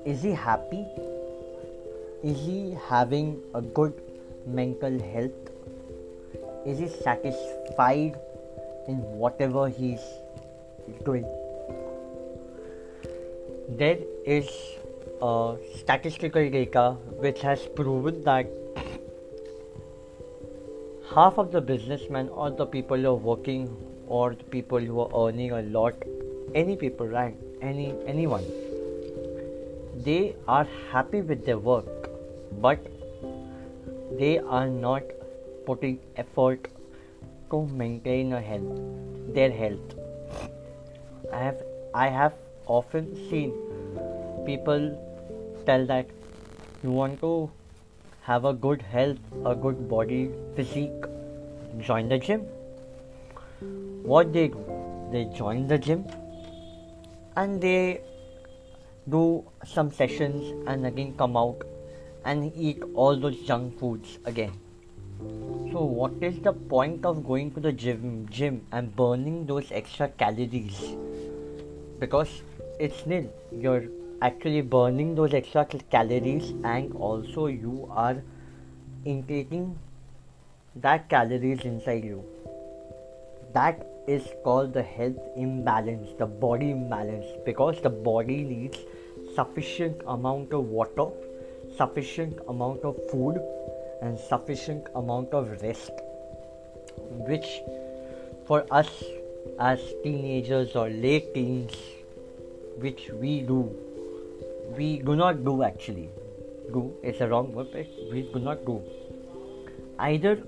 is 0.05 0.21
he 0.21 0.31
happy? 0.31 0.85
Is 2.23 2.39
he 2.39 2.77
having 2.87 3.41
a 3.53 3.61
good 3.61 3.93
mental 4.45 4.99
health? 4.99 5.31
Is 6.65 6.79
he 6.79 6.87
satisfied 6.87 8.17
in 8.87 8.97
whatever 9.23 9.67
he's 9.69 10.01
doing? 11.05 11.25
There 13.69 13.99
is 14.25 14.49
a 15.21 15.55
statistical 15.77 16.49
data 16.49 16.91
which 17.25 17.41
has 17.41 17.67
proven 17.75 18.23
that 18.23 18.47
half 21.13 21.37
of 21.37 21.51
the 21.51 21.61
businessmen 21.61 22.29
or 22.29 22.49
the 22.51 22.65
people 22.65 22.97
who 22.97 23.07
are 23.07 23.15
working 23.15 23.75
or 24.19 24.35
the 24.35 24.47
people 24.55 24.91
who 24.91 24.99
are 25.03 25.27
earning 25.27 25.51
a 25.59 25.61
lot 25.77 26.05
any 26.61 26.75
people 26.75 27.07
right? 27.07 27.35
Any 27.61 27.93
anyone. 28.05 28.43
They 30.07 30.35
are 30.47 30.67
happy 30.91 31.21
with 31.21 31.45
their 31.45 31.57
work 31.57 32.09
but 32.65 32.79
they 34.19 34.37
are 34.39 34.67
not 34.67 35.03
putting 35.65 35.99
effort 36.23 36.67
to 37.51 37.65
maintain 37.83 38.33
a 38.33 38.41
health 38.41 39.33
their 39.37 39.51
health. 39.51 39.95
I 41.31 41.43
have 41.43 41.63
i 42.01 42.07
have 42.07 42.33
often 42.77 43.07
seen 43.29 43.53
people 44.45 44.89
tell 45.67 45.85
that 45.85 46.07
you 46.83 46.91
want 46.91 47.19
to 47.21 47.31
have 48.31 48.45
a 48.51 48.53
good 48.65 48.81
health 48.81 49.47
a 49.53 49.55
good 49.67 49.87
body 49.93 50.19
physique 50.57 51.07
join 51.89 52.09
the 52.09 52.19
gym 52.27 52.45
what 54.03 54.33
they 54.33 54.47
do 54.47 54.63
they 55.11 55.25
join 55.37 55.67
the 55.67 55.77
gym 55.77 56.05
and 57.35 57.61
they 57.61 58.01
do 59.09 59.43
some 59.65 59.91
sessions 59.91 60.67
and 60.67 60.85
again 60.85 61.13
come 61.17 61.37
out 61.37 61.63
and 62.25 62.51
eat 62.55 62.83
all 62.93 63.15
those 63.15 63.39
junk 63.51 63.79
foods 63.79 64.19
again 64.25 64.53
So, 65.73 65.83
what 65.83 66.11
is 66.21 66.35
the 66.45 66.53
point 66.71 67.05
of 67.09 67.23
going 67.27 67.51
to 67.53 67.59
the 67.59 67.71
gym, 67.71 68.27
gym 68.29 68.57
and 68.71 68.95
burning 68.95 69.45
those 69.47 69.71
extra 69.71 70.07
calories? 70.09 70.81
Because 71.99 72.43
it's 72.79 73.05
nil. 73.07 73.25
You're 73.51 73.85
actually 74.21 74.61
burning 74.61 75.15
those 75.15 75.33
extra 75.33 75.65
calories, 75.95 76.51
and 76.63 76.93
also 76.93 77.47
you 77.47 77.87
are 77.89 78.21
intaking 79.05 79.79
that 80.75 81.09
calories 81.09 81.65
inside 81.71 82.03
you. 82.03 82.23
That 83.53 83.83
is 84.07 84.27
called 84.43 84.73
the 84.73 84.83
health 84.83 85.19
imbalance, 85.35 86.09
the 86.17 86.25
body 86.25 86.71
imbalance, 86.71 87.25
because 87.45 87.81
the 87.81 87.89
body 87.89 88.43
needs 88.43 88.77
sufficient 89.35 90.01
amount 90.07 90.53
of 90.53 90.65
water, 90.65 91.07
sufficient 91.77 92.37
amount 92.47 92.83
of 92.83 92.97
food, 93.09 93.41
and 94.01 94.19
sufficient 94.19 94.87
amount 94.95 95.33
of 95.33 95.61
rest, 95.61 95.91
which 97.27 97.61
for 98.45 98.65
us 98.69 98.89
as 99.59 99.79
teenagers 100.03 100.75
or 100.75 100.89
late 100.89 101.33
teens, 101.33 101.73
which 102.77 103.09
we 103.21 103.41
do, 103.41 103.73
we 104.77 104.99
do 104.99 105.15
not 105.15 105.43
do 105.45 105.63
actually. 105.63 106.09
Do 106.71 106.93
is 107.03 107.21
a 107.21 107.27
wrong 107.27 107.53
word, 107.53 107.67
we 108.11 108.23
do 108.33 108.39
not 108.39 108.65
do. 108.65 108.81
Either 109.99 110.41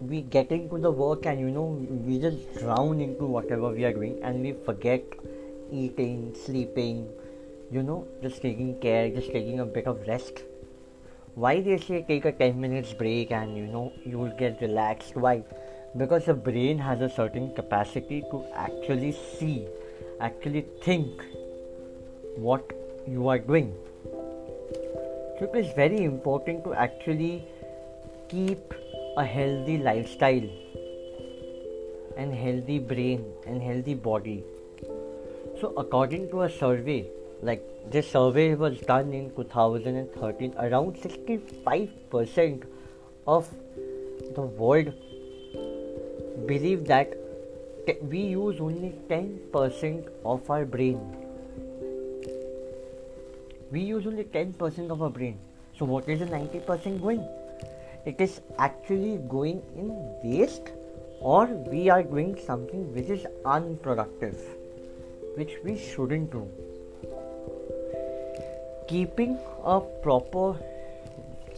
we 0.00 0.22
get 0.22 0.50
into 0.52 0.78
the 0.78 0.90
work 0.90 1.26
and 1.26 1.40
you 1.40 1.50
know 1.50 1.64
we 2.06 2.18
just 2.18 2.38
drown 2.58 3.00
into 3.00 3.24
whatever 3.24 3.70
we 3.70 3.84
are 3.84 3.92
doing 3.92 4.18
and 4.22 4.40
we 4.40 4.52
forget 4.64 5.02
eating 5.72 6.34
sleeping 6.44 7.08
you 7.70 7.82
know 7.82 8.06
just 8.22 8.40
taking 8.40 8.78
care 8.80 9.10
just 9.10 9.32
taking 9.32 9.60
a 9.60 9.66
bit 9.66 9.86
of 9.86 10.06
rest. 10.06 10.42
Why 11.34 11.60
they 11.60 11.78
say 11.78 12.04
take 12.06 12.24
a 12.24 12.32
10 12.32 12.60
minutes 12.60 12.92
break 12.92 13.30
and 13.30 13.56
you 13.56 13.66
know 13.66 13.92
you 14.04 14.18
will 14.18 14.36
get 14.38 14.60
relaxed? 14.60 15.14
Why? 15.14 15.44
Because 15.96 16.24
the 16.26 16.34
brain 16.34 16.78
has 16.78 17.00
a 17.00 17.08
certain 17.08 17.54
capacity 17.54 18.22
to 18.30 18.44
actually 18.54 19.12
see 19.12 19.66
actually 20.20 20.64
think 20.82 21.22
what 22.36 22.72
you 23.06 23.28
are 23.28 23.38
doing. 23.38 23.74
So 25.38 25.50
it 25.52 25.56
is 25.56 25.72
very 25.74 26.02
important 26.04 26.64
to 26.64 26.74
actually 26.74 27.44
keep 28.28 28.74
a 29.20 29.24
healthy 29.24 29.76
lifestyle 29.78 30.48
and 32.16 32.34
healthy 32.40 32.78
brain 32.78 33.24
and 33.46 33.62
healthy 33.62 33.94
body. 33.94 34.44
So 35.60 35.72
according 35.76 36.28
to 36.30 36.42
a 36.42 36.50
survey 36.50 37.06
like 37.42 37.64
this 37.90 38.10
survey 38.10 38.54
was 38.54 38.78
done 38.90 39.12
in 39.12 39.30
2013 39.34 40.54
around 40.58 40.96
65% 40.96 42.64
of 43.26 43.48
the 44.36 44.42
world 44.42 44.92
believe 46.46 46.86
that 46.86 47.16
we 48.02 48.20
use 48.20 48.60
only 48.60 48.94
10% 49.08 50.08
of 50.24 50.50
our 50.50 50.64
brain. 50.64 51.00
We 53.72 53.80
use 53.80 54.06
only 54.06 54.24
10% 54.24 54.90
of 54.90 55.02
our 55.02 55.10
brain. 55.10 55.38
So 55.78 55.84
what 55.86 56.08
is 56.08 56.20
the 56.20 56.26
90% 56.26 57.00
going 57.00 57.26
it 58.04 58.20
is 58.20 58.40
actually 58.58 59.18
going 59.28 59.62
in 59.76 59.90
waste 60.22 60.70
or 61.20 61.46
we 61.46 61.88
are 61.88 62.02
doing 62.02 62.36
something 62.46 62.94
which 62.94 63.10
is 63.10 63.26
unproductive 63.44 64.38
which 65.36 65.54
we 65.64 65.78
shouldn't 65.78 66.30
do. 66.32 66.48
Keeping 68.88 69.38
a 69.64 69.80
proper 70.02 70.56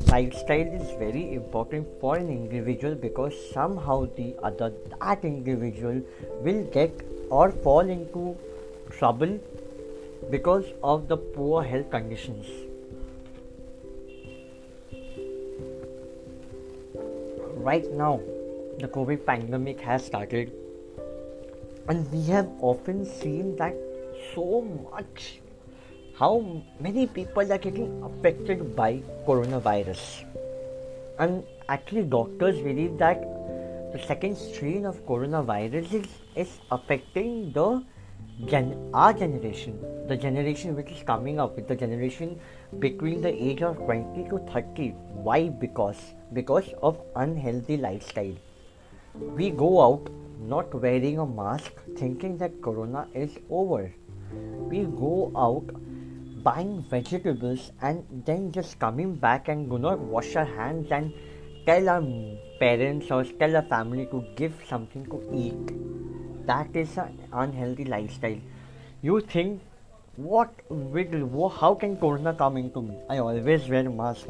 lifestyle 0.09 0.73
is 0.81 0.91
very 0.99 1.35
important 1.35 1.87
for 2.01 2.17
an 2.17 2.29
individual 2.29 2.95
because 2.95 3.35
somehow 3.53 4.07
the 4.17 4.35
other 4.43 4.73
that 4.99 5.25
individual 5.25 6.03
will 6.43 6.65
get 6.79 6.91
or 7.31 7.53
fall 7.67 7.95
into 7.97 8.37
trouble 8.91 9.39
because 10.31 10.65
of 10.83 11.07
the 11.09 11.17
poor 11.17 11.63
health 11.63 11.91
conditions 11.91 12.47
right 17.61 17.91
now 17.93 18.21
the 18.79 18.89
COVID 18.89 19.27
pandemic 19.27 19.81
has 19.81 20.05
started, 20.07 20.53
and 21.89 22.11
we 22.13 22.25
have 22.27 22.49
often 22.61 23.05
seen 23.05 23.57
that 23.57 23.75
so 24.35 24.63
much 24.63 25.41
how 26.19 26.63
many 26.79 27.07
people 27.07 27.53
are 27.53 27.59
getting 27.59 28.03
affected 28.03 28.75
by 28.77 29.03
coronavirus. 29.27 30.25
And 31.19 31.45
actually, 31.69 32.05
doctors 32.05 32.57
believe 32.61 32.97
that 32.99 33.21
the 33.93 33.99
second 34.07 34.37
strain 34.37 34.87
of 34.87 35.05
coronavirus 35.07 35.93
is, 35.93 36.07
is 36.37 36.59
affecting 36.71 37.53
the 37.53 37.83
gen- 38.47 38.91
our 38.95 39.13
generation, 39.13 39.79
the 40.09 40.17
generation 40.17 40.77
which 40.77 40.91
is 40.91 41.03
coming 41.03 41.41
up 41.41 41.57
with 41.57 41.69
the 41.69 41.77
generation 41.77 42.39
between 42.79 43.21
the 43.21 43.33
age 43.33 43.63
of 43.63 43.77
20 43.79 44.29
to 44.31 44.39
30. 44.53 44.91
Why? 45.29 45.49
Because 45.49 46.15
because 46.33 46.73
of 46.83 47.01
unhealthy 47.17 47.77
lifestyle. 47.77 48.35
We 49.15 49.51
go 49.51 49.83
out 49.83 50.09
not 50.39 50.73
wearing 50.75 51.19
a 51.19 51.27
mask 51.27 51.73
thinking 51.97 52.39
that 52.39 52.63
corona 52.63 53.09
is 53.15 53.37
over. 53.51 53.93
We 54.33 54.85
go 54.85 55.33
out 55.37 55.75
buying 56.43 56.85
vegetables 56.89 57.73
and 57.83 58.05
then 58.25 58.51
just 58.53 58.79
coming 58.79 59.15
back 59.15 59.49
and 59.49 59.69
do 59.69 59.79
not 59.79 59.99
wash 59.99 60.37
our 60.37 60.45
hands 60.45 60.91
and 60.91 61.13
tell 61.67 61.89
our 61.89 62.03
parents 62.59 63.11
or 63.11 63.25
tell 63.25 63.57
our 63.57 63.63
family 63.63 64.07
to 64.07 64.25
give 64.37 64.55
something 64.69 65.05
to 65.07 65.21
eat 65.35 65.75
that 66.47 66.75
is 66.75 66.97
an 66.97 67.19
unhealthy 67.33 67.85
lifestyle 67.85 68.41
you 69.03 69.21
think 69.21 69.61
what 70.23 70.51
will 70.69 71.49
how 71.49 71.75
can 71.75 71.97
corona 71.97 72.35
come 72.35 72.57
into 72.57 72.83
me? 72.83 72.97
I 73.09 73.19
always 73.19 73.69
wear 73.69 73.89
mask. 73.89 74.29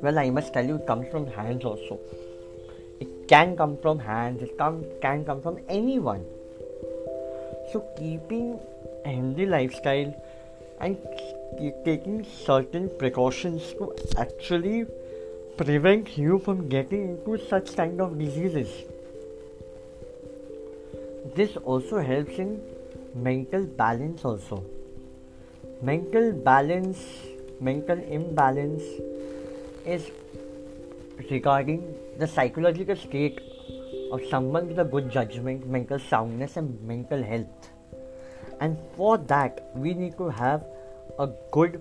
Well 0.00 0.18
i 0.18 0.30
must 0.30 0.52
tell 0.52 0.64
you 0.64 0.76
it 0.76 0.86
comes 0.86 1.08
from 1.10 1.26
hands 1.26 1.64
also. 1.64 1.98
It 3.00 3.28
can 3.28 3.56
come 3.56 3.76
from 3.78 3.98
hands 3.98 4.42
it 4.42 4.56
come, 4.56 4.84
can 5.00 5.24
come 5.24 5.40
from 5.42 5.58
anyone. 5.68 6.24
So 7.72 7.84
keeping 7.98 8.60
a 9.04 9.08
healthy 9.08 9.46
lifestyle 9.46 10.14
and 10.80 10.96
taking 11.84 12.24
certain 12.24 12.88
precautions 12.98 13.72
to 13.78 13.94
actually 14.16 14.86
prevent 15.56 16.16
you 16.18 16.38
from 16.38 16.68
getting 16.68 17.08
into 17.08 17.38
such 17.48 17.74
kind 17.74 18.00
of 18.00 18.18
diseases. 18.18 18.68
This 21.34 21.56
also 21.56 21.98
helps 21.98 22.38
in 22.38 22.62
mental 23.14 23.64
balance 23.64 24.24
also 24.24 24.64
mental 25.90 26.32
balance 26.48 27.00
mental 27.60 27.98
imbalance 28.18 28.82
is 29.86 30.10
regarding 31.30 31.82
the 32.18 32.26
psychological 32.26 32.96
state 32.96 33.40
of 34.12 34.20
someone 34.30 34.68
with 34.68 34.78
a 34.78 34.84
good 34.84 35.10
judgment 35.10 35.66
mental 35.66 35.98
soundness 35.98 36.56
and 36.56 36.80
mental 36.92 37.22
health 37.22 37.70
and 38.60 38.78
for 38.96 39.16
that 39.34 39.60
we 39.74 39.94
need 39.94 40.16
to 40.16 40.28
have 40.28 40.64
a 41.18 41.28
good 41.50 41.80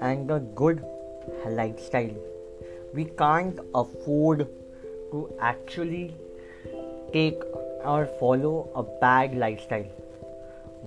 and 0.00 0.30
a 0.30 0.40
good 0.62 0.84
lifestyle 1.46 2.14
we 2.94 3.04
can't 3.22 3.58
afford 3.74 4.46
to 5.10 5.28
actually 5.40 6.14
take 7.12 7.42
or 7.84 8.06
follow 8.18 8.70
a 8.74 8.82
bad 9.00 9.36
lifestyle. 9.36 9.86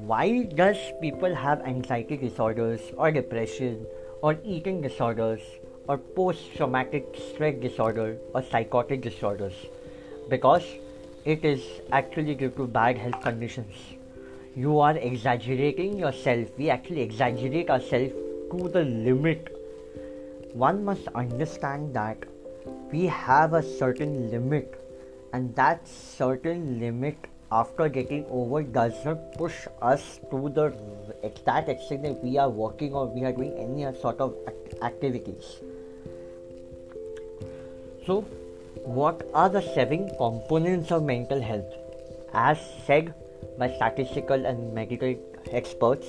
Why 0.05 0.43
does 0.43 0.77
people 1.01 1.33
have 1.33 1.62
anxiety 1.62 2.17
disorders 2.17 2.81
or 2.97 3.12
depression 3.12 3.83
or 4.21 4.38
eating 4.43 4.79
disorders 4.79 5.41
or 5.88 5.97
post-traumatic 5.97 7.15
stress 7.17 7.55
disorder 7.60 8.19
or 8.36 8.43
psychotic 8.43 9.01
disorders? 9.01 9.55
Because 10.29 10.63
it 11.25 11.43
is 11.43 11.63
actually 11.91 12.36
due 12.36 12.51
to 12.51 12.67
bad 12.67 12.99
health 12.99 13.21
conditions. 13.23 13.73
You 14.55 14.79
are 14.79 14.95
exaggerating 14.95 15.97
yourself. 15.97 16.47
We 16.60 16.69
actually 16.69 17.01
exaggerate 17.01 17.71
ourselves 17.71 18.13
to 18.51 18.69
the 18.69 18.83
limit. 18.83 19.49
One 20.53 20.86
must 20.86 21.07
understand 21.15 21.95
that 21.95 22.23
we 22.91 23.07
have 23.07 23.53
a 23.53 23.63
certain 23.63 24.29
limit 24.29 24.79
and 25.33 25.55
that 25.55 25.88
certain 25.88 26.79
limit 26.79 27.17
after 27.51 27.88
getting 27.88 28.25
over 28.29 28.62
does 28.63 28.93
not 29.05 29.33
push 29.38 29.67
us 29.81 30.19
to 30.31 30.49
the 30.49 30.73
that 31.45 31.69
extent 31.69 32.03
that 32.03 32.23
we 32.23 32.38
are 32.38 32.49
working 32.49 32.93
or 32.93 33.07
we 33.07 33.23
are 33.23 33.31
doing 33.31 33.53
any 33.57 33.86
sort 33.99 34.19
of 34.19 34.36
activities. 34.81 35.57
So, 38.05 38.21
what 38.83 39.27
are 39.33 39.49
the 39.49 39.62
seven 39.62 40.10
components 40.17 40.91
of 40.91 41.03
mental 41.03 41.41
health? 41.41 41.73
As 42.33 42.60
said 42.86 43.13
by 43.57 43.73
statistical 43.73 44.45
and 44.45 44.73
medical 44.73 45.15
experts, 45.51 46.07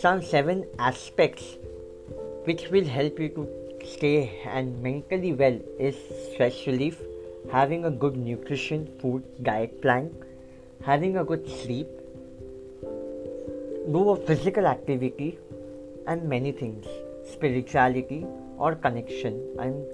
some 0.00 0.22
seven 0.22 0.66
aspects 0.78 1.56
which 2.44 2.68
will 2.70 2.84
help 2.84 3.18
you 3.18 3.28
to 3.30 3.48
stay 3.86 4.40
and 4.46 4.82
mentally 4.82 5.32
well 5.32 5.58
is 5.78 5.96
stress 6.32 6.66
relief, 6.66 7.00
having 7.50 7.84
a 7.84 7.90
good 7.90 8.16
nutrition, 8.16 8.88
food, 9.00 9.22
diet 9.42 9.80
plan, 9.82 10.10
having 10.84 11.16
a 11.16 11.24
good 11.24 11.48
sleep, 11.48 11.88
do 13.92 14.10
a 14.10 14.16
physical 14.16 14.66
activity, 14.66 15.38
and 16.06 16.28
many 16.28 16.52
things, 16.52 16.86
spirituality 17.30 18.26
or 18.58 18.74
connection, 18.74 19.42
and 19.58 19.84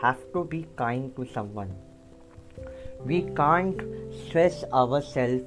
have 0.00 0.18
to 0.32 0.44
be 0.44 0.66
kind 0.76 1.14
to 1.16 1.26
someone. 1.26 1.74
We 3.04 3.22
can't 3.36 3.80
stress 4.26 4.64
ourselves, 4.72 5.42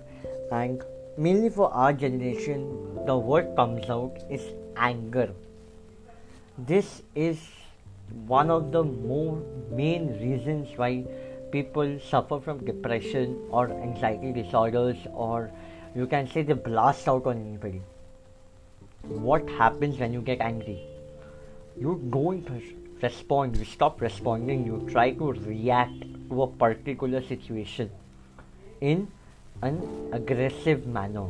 and 0.52 0.84
mainly 1.18 1.50
for 1.50 1.74
our 1.74 1.94
generation, 1.94 3.06
the 3.06 3.18
word 3.18 3.56
comes 3.56 3.90
out 3.90 4.18
is 4.30 4.42
anger. 4.76 5.32
This 6.58 7.02
is 7.16 7.40
one 8.28 8.50
of 8.50 8.72
the 8.72 8.84
more 8.84 9.42
main 9.72 10.20
reasons 10.20 10.70
why 10.78 11.06
people 11.56 11.98
suffer 12.06 12.38
from 12.46 12.64
depression 12.70 13.36
or 13.50 13.70
anxiety 13.72 14.32
disorders 14.38 15.04
or 15.14 15.52
you 15.96 16.06
can 16.14 16.28
say 16.32 16.42
they 16.44 16.58
blast 16.68 17.08
out 17.08 17.26
on 17.26 17.38
anybody. 17.38 17.82
What 19.28 19.48
happens 19.58 20.00
when 20.00 20.12
you 20.12 20.22
get 20.22 20.42
angry? 20.42 20.80
You 21.80 21.94
don't 22.16 22.50
respond. 23.02 23.56
You 23.58 23.66
stop 23.66 24.02
responding. 24.02 24.66
You 24.66 24.80
try 24.92 25.12
to 25.12 25.32
react 25.32 26.02
to 26.30 26.44
a 26.44 26.48
particular 26.48 27.22
situation 27.24 27.90
in 28.82 29.08
an 29.62 29.80
aggressive 30.12 30.86
manner. 30.86 31.28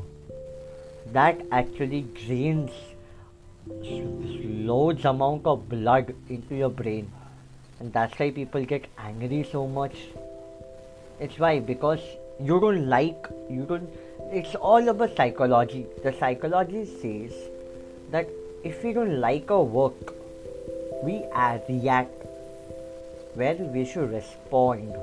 That 1.13 1.45
actually 1.51 2.01
drains 2.25 2.71
loads 4.71 5.05
amount 5.05 5.45
of 5.45 5.69
blood 5.69 6.15
into 6.29 6.55
your 6.55 6.69
brain 6.69 7.11
and 7.79 7.91
that's 7.93 8.17
why 8.19 8.31
people 8.31 8.65
get 8.65 8.85
angry 8.97 9.43
so 9.51 9.67
much. 9.67 9.95
It's 11.19 11.39
why 11.39 11.59
because 11.59 11.99
you 12.39 12.59
don't 12.59 12.87
like 12.87 13.27
you 13.49 13.63
don't 13.63 13.89
it's 14.31 14.55
all 14.55 14.89
about 14.89 15.15
psychology. 15.15 15.85
The 16.03 16.13
psychology 16.13 16.85
says 16.85 17.33
that 18.11 18.27
if 18.63 18.83
we 18.83 18.93
don't 18.93 19.19
like 19.19 19.51
our 19.51 19.63
work 19.63 20.13
we 21.03 21.23
react 21.69 22.25
where 23.35 23.55
we 23.55 23.85
should 23.85 24.11
respond. 24.11 24.95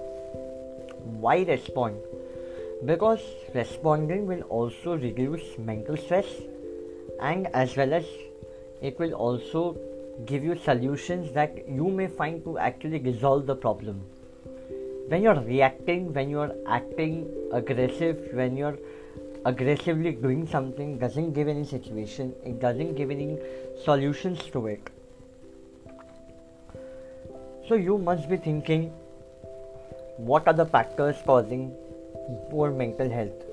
Why 1.21 1.43
respond? 1.43 1.97
Because 2.85 3.21
responding 3.55 4.27
will 4.27 4.43
also 4.43 4.97
reduce 4.97 5.59
mental 5.59 5.97
stress 5.97 6.27
and 7.21 7.47
as 7.55 7.77
well 7.77 7.93
as 7.93 8.05
it 8.81 8.99
will 8.99 9.13
also 9.13 9.77
give 10.27 10.45
you 10.45 10.57
solutions 10.57 11.33
that 11.33 11.69
you 11.69 11.89
may 11.89 12.07
find 12.07 12.45
to 12.45 12.59
actually 12.59 12.99
resolve 12.99 13.47
the 13.47 13.57
problem. 13.57 14.01
When 15.09 15.23
you're 15.23 15.41
reacting 15.41 16.13
when 16.15 16.31
you're 16.31 16.55
acting 16.67 17.27
aggressive 17.53 18.29
when 18.33 18.57
you're 18.57 18.79
aggressively 19.45 20.13
doing 20.13 20.47
something 20.47 20.99
doesn't 20.99 21.33
give 21.33 21.49
any 21.49 21.65
situation 21.65 22.33
it 22.45 22.61
doesn't 22.61 22.95
give 22.95 23.11
any 23.11 23.39
solutions 23.85 24.45
to 24.53 24.67
it. 24.69 24.91
So 27.69 27.75
you 27.75 27.99
must 27.99 28.29
be 28.29 28.37
thinking 28.37 28.93
what 30.17 30.47
are 30.47 30.55
the 30.55 30.67
factors 30.67 31.17
causing 31.27 31.75
poor 32.51 32.71
mental 32.71 33.11
health? 33.11 33.45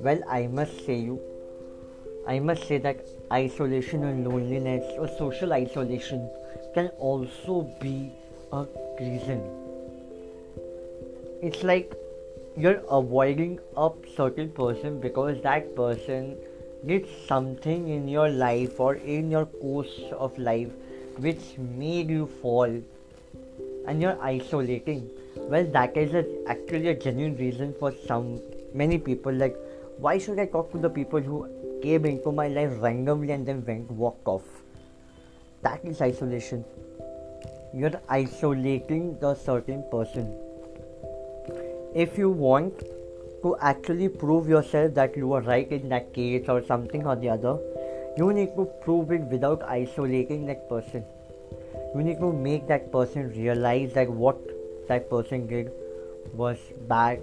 Well 0.00 0.20
i 0.28 0.46
must 0.46 0.84
say 0.84 0.96
you 0.96 1.20
I 2.26 2.38
must 2.38 2.68
say 2.68 2.78
that 2.78 3.04
isolation 3.32 4.04
and 4.04 4.26
loneliness 4.26 4.84
or 4.98 5.08
social 5.18 5.52
isolation 5.52 6.30
can 6.74 6.88
also 6.98 7.62
be 7.80 8.12
a 8.52 8.66
reason. 9.00 9.42
It's 11.42 11.64
like 11.64 11.92
you're 12.56 12.82
avoiding 12.90 13.58
a 13.76 13.90
certain 14.16 14.50
person 14.50 15.00
because 15.00 15.42
that 15.42 15.74
person 15.74 16.36
did 16.86 17.06
something 17.26 17.88
in 17.88 18.08
your 18.08 18.28
life 18.28 18.78
or 18.78 18.94
in 18.96 19.30
your 19.30 19.46
course 19.46 20.00
of 20.12 20.36
life 20.38 20.70
which 21.18 21.56
made 21.58 22.10
you 22.10 22.26
fall 22.26 22.80
and 23.86 24.02
you're 24.02 24.20
isolating 24.22 25.08
well 25.36 25.64
that 25.64 25.96
is 25.96 26.12
a, 26.14 26.24
actually 26.48 26.88
a 26.88 26.94
genuine 26.94 27.36
reason 27.36 27.74
for 27.78 27.92
some 28.06 28.40
many 28.74 28.98
people 28.98 29.32
like 29.32 29.56
why 29.98 30.18
should 30.18 30.38
i 30.38 30.46
talk 30.46 30.72
to 30.72 30.78
the 30.78 30.90
people 30.90 31.20
who 31.20 31.46
came 31.82 32.04
into 32.06 32.30
my 32.30 32.46
life 32.48 32.72
randomly 32.80 33.32
and 33.32 33.46
then 33.46 33.64
went 33.66 33.90
walk 33.90 34.20
off. 34.24 34.44
That 35.62 35.84
is 35.84 36.00
isolation. 36.00 36.64
You're 37.74 38.00
isolating 38.08 39.18
the 39.18 39.34
certain 39.34 39.84
person. 39.90 40.32
If 41.94 42.16
you 42.16 42.30
want 42.30 42.84
to 43.42 43.56
actually 43.60 44.08
prove 44.08 44.48
yourself 44.48 44.94
that 44.94 45.16
you 45.16 45.32
are 45.32 45.40
right 45.40 45.70
in 45.70 45.88
that 45.88 46.12
case 46.14 46.48
or 46.48 46.62
something 46.64 47.06
or 47.06 47.16
the 47.16 47.30
other, 47.30 47.58
you 48.16 48.32
need 48.32 48.54
to 48.56 48.66
prove 48.82 49.10
it 49.10 49.22
without 49.22 49.62
isolating 49.62 50.46
that 50.46 50.68
person. 50.68 51.04
You 51.94 52.02
need 52.02 52.20
to 52.20 52.32
make 52.32 52.66
that 52.68 52.92
person 52.92 53.30
realize 53.30 53.92
that 53.94 54.08
what 54.08 54.38
that 54.88 55.10
person 55.10 55.46
did 55.46 55.72
was 56.34 56.58
bad, 56.88 57.20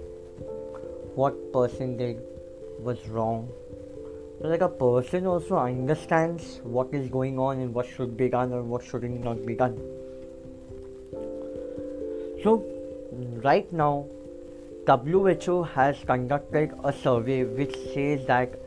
what 1.14 1.52
person 1.52 1.96
did 1.96 2.20
was 2.82 3.08
wrong, 3.08 3.48
like 4.40 4.60
a 4.60 4.68
person 4.68 5.26
also 5.26 5.56
understands 5.56 6.60
what 6.62 6.94
is 6.94 7.08
going 7.08 7.38
on 7.38 7.60
and 7.60 7.74
what 7.74 7.86
should 7.86 8.16
be 8.16 8.28
done 8.28 8.52
or 8.52 8.62
what 8.62 8.84
should 8.84 9.02
not 9.02 9.44
be 9.46 9.54
done. 9.54 9.76
So 12.42 12.64
right 13.42 13.70
now 13.72 14.06
who 14.86 15.62
has 15.62 15.96
conducted 16.04 16.72
a 16.82 16.92
survey 16.92 17.44
which 17.44 17.76
says 17.94 18.26
that 18.26 18.58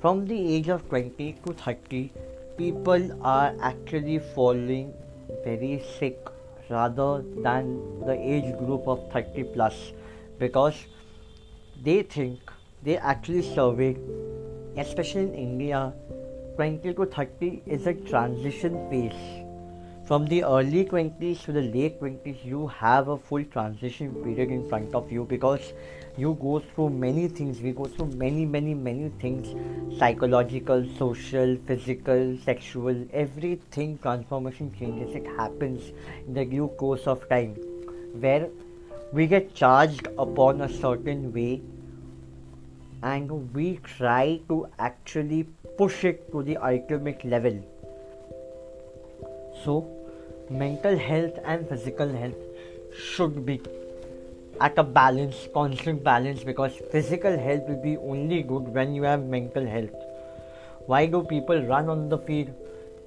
from 0.00 0.26
the 0.26 0.54
age 0.54 0.68
of 0.68 0.88
20 0.88 1.32
to 1.44 1.52
30 1.54 2.12
people 2.56 3.10
are 3.22 3.54
actually 3.60 4.18
falling 4.18 4.92
very 5.44 5.82
sick 5.98 6.18
rather 6.68 7.22
than 7.42 7.80
the 8.06 8.12
age 8.12 8.56
group 8.58 8.86
of 8.86 9.00
30 9.12 9.44
plus 9.54 9.92
because 10.38 10.86
they 11.82 12.02
think 12.02 12.45
they 12.86 12.96
actually 12.98 13.42
surveyed 13.42 13.98
especially 14.76 15.22
in 15.22 15.34
India, 15.34 15.92
20 16.56 16.94
to 16.94 17.06
30 17.06 17.62
is 17.66 17.86
a 17.86 17.94
transition 17.94 18.74
phase. 18.90 19.46
From 20.06 20.26
the 20.26 20.44
early 20.44 20.84
20s 20.84 21.44
to 21.44 21.52
the 21.52 21.62
late 21.62 22.00
20s, 22.00 22.44
you 22.44 22.68
have 22.68 23.08
a 23.08 23.18
full 23.18 23.42
transition 23.44 24.14
period 24.22 24.50
in 24.50 24.68
front 24.68 24.94
of 24.94 25.10
you 25.10 25.24
because 25.24 25.72
you 26.16 26.38
go 26.40 26.60
through 26.60 26.90
many 26.90 27.26
things. 27.26 27.60
We 27.60 27.72
go 27.72 27.86
through 27.86 28.08
many, 28.24 28.44
many, 28.44 28.74
many 28.74 29.08
things 29.20 29.48
psychological, 29.98 30.86
social, 30.96 31.56
physical, 31.66 32.36
sexual, 32.44 33.04
everything 33.12 33.98
transformation 33.98 34.72
changes. 34.78 35.14
It 35.16 35.26
happens 35.36 35.92
in 36.26 36.34
the 36.34 36.44
due 36.44 36.68
course 36.68 37.06
of 37.06 37.28
time 37.28 37.54
where 38.20 38.48
we 39.12 39.26
get 39.26 39.54
charged 39.54 40.06
upon 40.18 40.60
a 40.60 40.68
certain 40.68 41.32
way 41.32 41.62
and 43.02 43.54
we 43.54 43.78
try 43.84 44.40
to 44.48 44.66
actually 44.78 45.44
push 45.78 46.04
it 46.04 46.30
to 46.32 46.42
the 46.42 46.56
ultimate 46.56 47.24
level. 47.24 47.62
So, 49.64 49.88
mental 50.50 50.96
health 50.96 51.38
and 51.44 51.68
physical 51.68 52.08
health 52.08 52.36
should 52.96 53.44
be 53.44 53.60
at 54.60 54.78
a 54.78 54.82
balance, 54.82 55.48
constant 55.52 56.02
balance, 56.02 56.42
because 56.44 56.72
physical 56.90 57.38
health 57.38 57.62
will 57.68 57.82
be 57.82 57.96
only 57.96 58.42
good 58.42 58.68
when 58.68 58.94
you 58.94 59.02
have 59.02 59.24
mental 59.24 59.66
health. 59.66 59.94
Why 60.86 61.06
do 61.06 61.22
people 61.22 61.62
run 61.62 61.88
on 61.88 62.08
the 62.08 62.18
field 62.18 62.50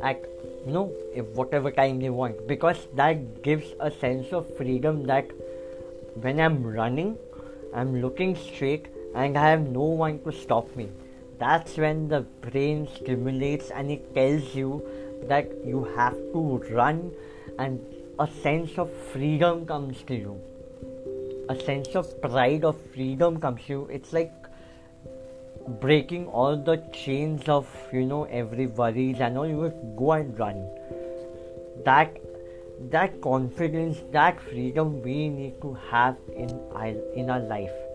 at 0.02 0.22
you 0.66 0.74
know 0.74 0.92
if 1.16 1.26
whatever 1.28 1.72
time 1.72 2.00
they 2.00 2.10
want? 2.10 2.48
Because 2.48 2.88
that 2.96 3.42
gives 3.42 3.74
a 3.80 3.90
sense 3.90 4.34
of 4.34 4.56
freedom 4.58 5.06
that 5.06 5.28
when 6.16 6.40
I'm 6.40 6.64
running, 6.64 7.18
I'm 7.74 8.02
looking 8.02 8.36
straight 8.36 8.88
and 9.16 9.38
I 9.38 9.50
have 9.50 9.62
no 9.62 9.84
one 9.84 10.20
to 10.24 10.32
stop 10.32 10.76
me. 10.76 10.90
That's 11.40 11.78
when 11.78 12.08
the 12.08 12.22
brain 12.42 12.88
stimulates 12.96 13.72
and 13.72 13.90
it 13.92 14.14
tells 14.14 14.54
you 14.56 14.86
that 15.24 15.50
you 15.66 15.84
have 15.96 16.18
to 16.34 16.64
run, 16.72 17.12
and 17.58 17.80
a 18.20 18.28
sense 18.28 18.78
of 18.78 18.92
freedom 19.12 19.66
comes 19.66 20.04
to 20.04 20.16
you. 20.16 20.42
A 21.50 21.56
sense 21.60 21.96
of 21.96 22.22
pride 22.22 22.64
of 22.64 22.80
freedom 22.94 23.40
comes 23.40 23.64
to 23.66 23.74
you. 23.74 23.90
It's 23.92 24.14
like 24.14 24.32
breaking 25.82 26.28
all 26.28 26.58
the 26.58 26.78
chains 26.92 27.48
of 27.48 27.68
you 27.94 28.06
know 28.06 28.24
every 28.26 28.66
worries 28.68 29.20
and 29.20 29.38
all 29.38 29.48
you 29.48 29.72
go 29.98 30.14
and 30.14 30.40
run 30.40 30.68
that 31.86 32.18
that 32.92 33.22
confidence 33.22 34.00
that 34.12 34.42
freedom 34.42 35.02
we 35.04 35.30
need 35.30 35.62
to 35.62 35.74
have 35.92 36.18
in 36.36 36.50
in 37.16 37.30
our 37.30 37.40
life 37.40 37.89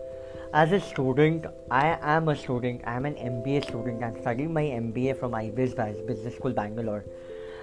as 0.53 0.71
a 0.71 0.79
student, 0.79 1.45
I 1.69 1.97
am 2.01 2.29
a 2.29 2.35
student. 2.35 2.81
I 2.85 2.95
am 2.95 3.05
an 3.05 3.15
MBA 3.15 3.67
student. 3.67 4.03
I'm 4.03 4.19
studying 4.21 4.53
my 4.53 4.63
MBA 4.63 5.19
from 5.19 5.33
IBIS 5.33 5.73
Business 6.07 6.35
School, 6.35 6.51
Bangalore. 6.51 7.03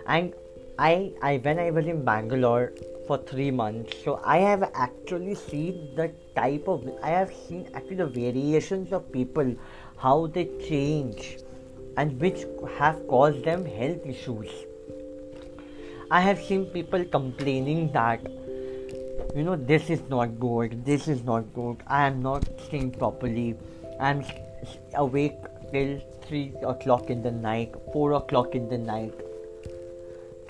And 0.07 0.33
I, 0.79 1.12
I 1.23 1.37
when 1.38 1.59
I 1.59 1.71
was 1.71 1.87
in 1.87 2.05
Bangalore 2.05 2.73
for 3.07 3.18
three 3.18 3.51
months, 3.51 3.97
so 4.05 4.21
I 4.25 4.38
have 4.38 4.71
actually 4.75 5.35
seen 5.35 5.95
the 5.97 6.11
type 6.35 6.66
of 6.66 6.88
I 7.03 7.11
have 7.11 7.33
seen 7.33 7.68
actually 7.75 7.97
the 7.97 8.07
variations 8.07 8.92
of 8.92 9.11
people, 9.12 9.55
how 9.97 10.27
they 10.27 10.47
change, 10.68 11.38
and 11.97 12.21
which 12.21 12.45
have 12.79 13.07
caused 13.07 13.45
them 13.45 13.64
health 13.64 14.07
issues. 14.07 14.49
I 16.11 16.21
have 16.21 16.42
seen 16.42 16.66
people 16.66 17.05
complaining 17.05 17.92
that 17.92 18.21
you 19.35 19.42
know 19.42 19.57
this 19.57 19.90
is 19.90 20.01
not 20.09 20.38
good, 20.38 20.85
this 20.85 21.09
is 21.09 21.25
not 21.25 21.53
good. 21.55 21.77
I 21.87 22.07
am 22.07 22.23
not 22.23 22.45
staying 22.66 22.92
properly. 22.92 23.57
I'm 24.01 24.25
awake 24.95 25.38
till 25.73 26.01
three 26.27 26.53
o'clock 26.62 27.11
in 27.11 27.23
the 27.23 27.31
night, 27.31 27.75
four 27.92 28.12
o'clock 28.12 28.55
in 28.55 28.68
the 28.68 28.79
night 28.79 29.14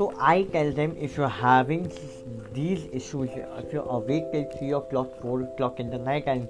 so 0.02 0.12
I 0.18 0.42
tell 0.52 0.72
them 0.72 0.96
if 0.98 1.16
you're 1.16 1.28
having 1.28 1.92
these 2.52 2.86
issues, 2.92 3.30
if 3.58 3.72
you're 3.72 3.88
awake 3.96 4.32
till 4.32 4.50
3 4.58 4.72
o'clock, 4.72 5.20
4 5.20 5.42
o'clock 5.42 5.78
in 5.78 5.90
the 5.90 5.98
night, 5.98 6.24
and 6.26 6.48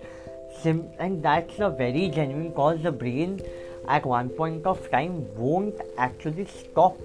sim- 0.63 0.89
and 0.99 1.23
that's 1.23 1.59
a 1.59 1.69
very 1.69 2.09
genuine 2.09 2.53
cause, 2.53 2.81
the 2.83 2.93
brain 2.93 3.43
at 3.89 4.07
one 4.07 4.31
point 4.31 4.65
of 4.65 4.91
time 4.91 5.27
won't 5.37 5.75
actually 5.99 6.47
stop, 6.47 6.97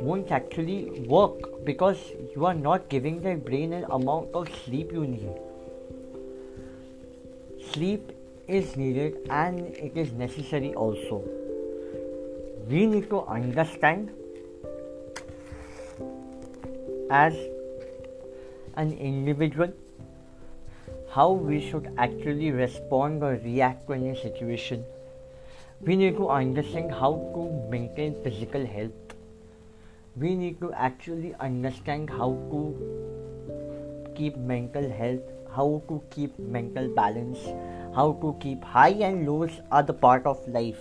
won't 0.00 0.30
actually 0.30 1.00
work 1.08 1.64
because 1.64 1.98
you 2.34 2.46
are 2.46 2.54
not 2.54 2.88
giving 2.88 3.20
the 3.22 3.34
brain 3.34 3.72
an 3.72 3.84
amount 3.90 4.34
of 4.34 4.48
sleep 4.64 4.92
you 4.92 5.06
need. 5.06 5.30
Sleep 7.72 8.12
is 8.46 8.76
needed 8.76 9.26
and 9.30 9.60
it 9.60 9.96
is 9.96 10.12
necessary 10.12 10.74
also. 10.74 11.22
We 12.68 12.86
need 12.86 13.08
to 13.10 13.22
understand 13.22 14.10
as 17.10 17.34
an 18.76 18.92
individual 18.92 19.72
how 21.10 21.30
we 21.30 21.60
should 21.70 21.92
actually 21.96 22.50
respond 22.50 23.22
or 23.22 23.38
react 23.44 23.86
to 23.86 23.92
any 23.92 24.16
situation. 24.16 24.84
We 25.80 25.96
need 25.96 26.16
to 26.16 26.28
understand 26.28 26.90
how 26.90 27.12
to 27.34 27.68
maintain 27.70 28.16
physical 28.24 28.66
health. 28.66 29.03
We 30.16 30.34
need 30.34 30.60
to 30.60 30.72
actually 30.72 31.34
understand 31.40 32.10
how 32.10 32.30
to 32.50 34.12
keep 34.14 34.36
mental 34.36 34.88
health, 34.88 35.22
how 35.54 35.82
to 35.88 36.02
keep 36.10 36.38
mental 36.38 36.88
balance, 36.88 37.38
how 37.94 38.12
to 38.20 38.36
keep 38.40 38.62
high 38.62 38.96
and 39.08 39.26
lows 39.26 39.60
are 39.72 39.82
the 39.82 39.92
part 39.92 40.26
of 40.26 40.46
life. 40.48 40.78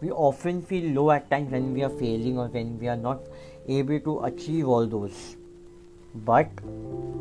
We 0.00 0.10
often 0.10 0.62
feel 0.62 0.92
low 0.94 1.10
at 1.10 1.30
times 1.30 1.52
when 1.52 1.74
we 1.74 1.82
are 1.82 1.90
failing 1.90 2.38
or 2.38 2.48
when 2.48 2.78
we 2.78 2.88
are 2.88 2.96
not 2.96 3.20
able 3.68 4.00
to 4.00 4.20
achieve 4.20 4.66
all 4.66 4.86
those 4.86 5.36
but 6.14 6.48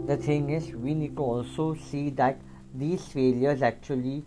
the 0.08 0.18
thing 0.18 0.50
is 0.50 0.74
we 0.74 0.94
need 0.94 1.16
to 1.16 1.24
also 1.24 1.76
see 1.76 2.10
that 2.10 2.40
these 2.74 3.06
failures 3.06 3.62
actually 3.62 4.24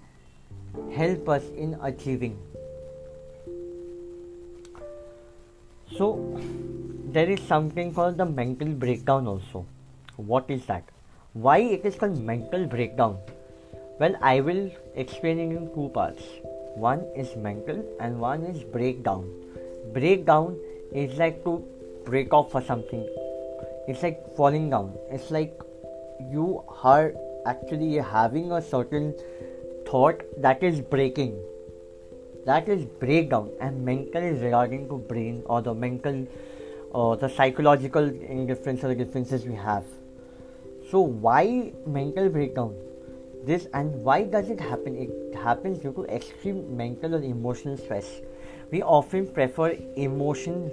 help 0.95 1.29
us 1.29 1.43
in 1.57 1.77
achieving 1.83 2.39
so 5.97 6.15
there 7.13 7.29
is 7.29 7.41
something 7.43 7.93
called 7.93 8.17
the 8.17 8.25
mental 8.25 8.69
breakdown 8.69 9.27
also. 9.27 9.67
What 10.17 10.51
is 10.51 10.65
that? 10.67 10.85
Why 11.35 11.59
it 11.59 11.85
is 11.85 11.95
called 11.95 12.19
mental 12.19 12.67
breakdown? 12.67 13.19
Well 13.99 14.15
i 14.23 14.41
will 14.41 14.71
explain 14.95 15.39
it 15.39 15.51
in 15.57 15.67
two 15.75 15.91
parts. 15.95 16.23
One 16.75 17.01
is 17.15 17.35
mental 17.37 17.85
and 18.01 18.19
one 18.19 18.45
is 18.45 18.65
breakdown. 18.65 19.29
Breakdown 19.93 20.57
is 20.93 21.19
like 21.19 21.45
to 21.45 21.63
break 22.07 22.33
off 22.33 22.51
for 22.51 22.63
something. 22.63 23.07
It's 23.87 24.03
like 24.03 24.35
falling 24.35 24.71
down. 24.71 24.95
It's 25.11 25.31
like 25.31 25.61
you 26.31 26.65
are 26.83 27.13
actually 27.45 27.97
having 27.97 28.53
a 28.53 28.63
certain 28.63 29.15
thought 29.87 30.23
that 30.41 30.63
is 30.63 30.81
breaking. 30.81 31.37
That 32.47 32.69
is 32.69 32.87
breakdown. 32.87 33.51
And 33.61 33.85
mental 33.85 34.23
is 34.23 34.41
regarding 34.41 34.89
to 34.89 34.97
brain 34.97 35.43
or 35.45 35.61
the 35.61 35.75
mental 35.75 36.27
or 36.93 37.17
the 37.17 37.29
psychological 37.29 38.09
indifference 38.39 38.85
or 38.85 38.95
differences 38.95 39.47
we 39.47 39.55
have 39.55 39.85
so 40.91 41.01
why 41.01 41.73
mental 41.87 42.29
breakdown 42.29 42.75
this 43.45 43.67
and 43.75 43.95
why 44.09 44.23
does 44.23 44.51
it 44.51 44.61
happen 44.61 44.97
it 45.05 45.39
happens 45.45 45.79
due 45.79 45.93
to 45.93 46.05
extreme 46.17 46.61
mental 46.77 47.15
or 47.15 47.23
emotional 47.23 47.77
stress 47.77 48.11
we 48.73 48.83
often 48.83 49.27
prefer 49.27 49.71
emotion 49.97 50.71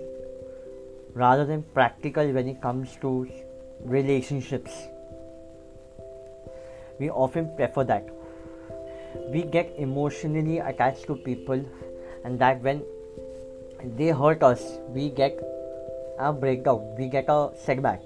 rather 1.14 1.46
than 1.46 1.64
practical 1.74 2.32
when 2.32 2.48
it 2.48 2.62
comes 2.62 2.96
to 3.02 3.28
relationships. 3.84 4.72
We 7.00 7.10
often 7.10 7.56
prefer 7.56 7.84
that. 7.86 8.08
We 9.30 9.44
get 9.44 9.74
emotionally 9.78 10.60
attached 10.60 11.08
to 11.08 11.16
people, 11.16 11.66
and 12.24 12.40
that 12.40 12.62
when 12.62 12.84
they 13.98 14.10
hurt 14.10 14.44
us, 14.44 14.64
we 14.90 15.10
get 15.10 15.40
a 16.20 16.34
breakdown, 16.34 16.96
we 16.98 17.08
get 17.08 17.26
a 17.30 17.52
setback. 17.66 18.02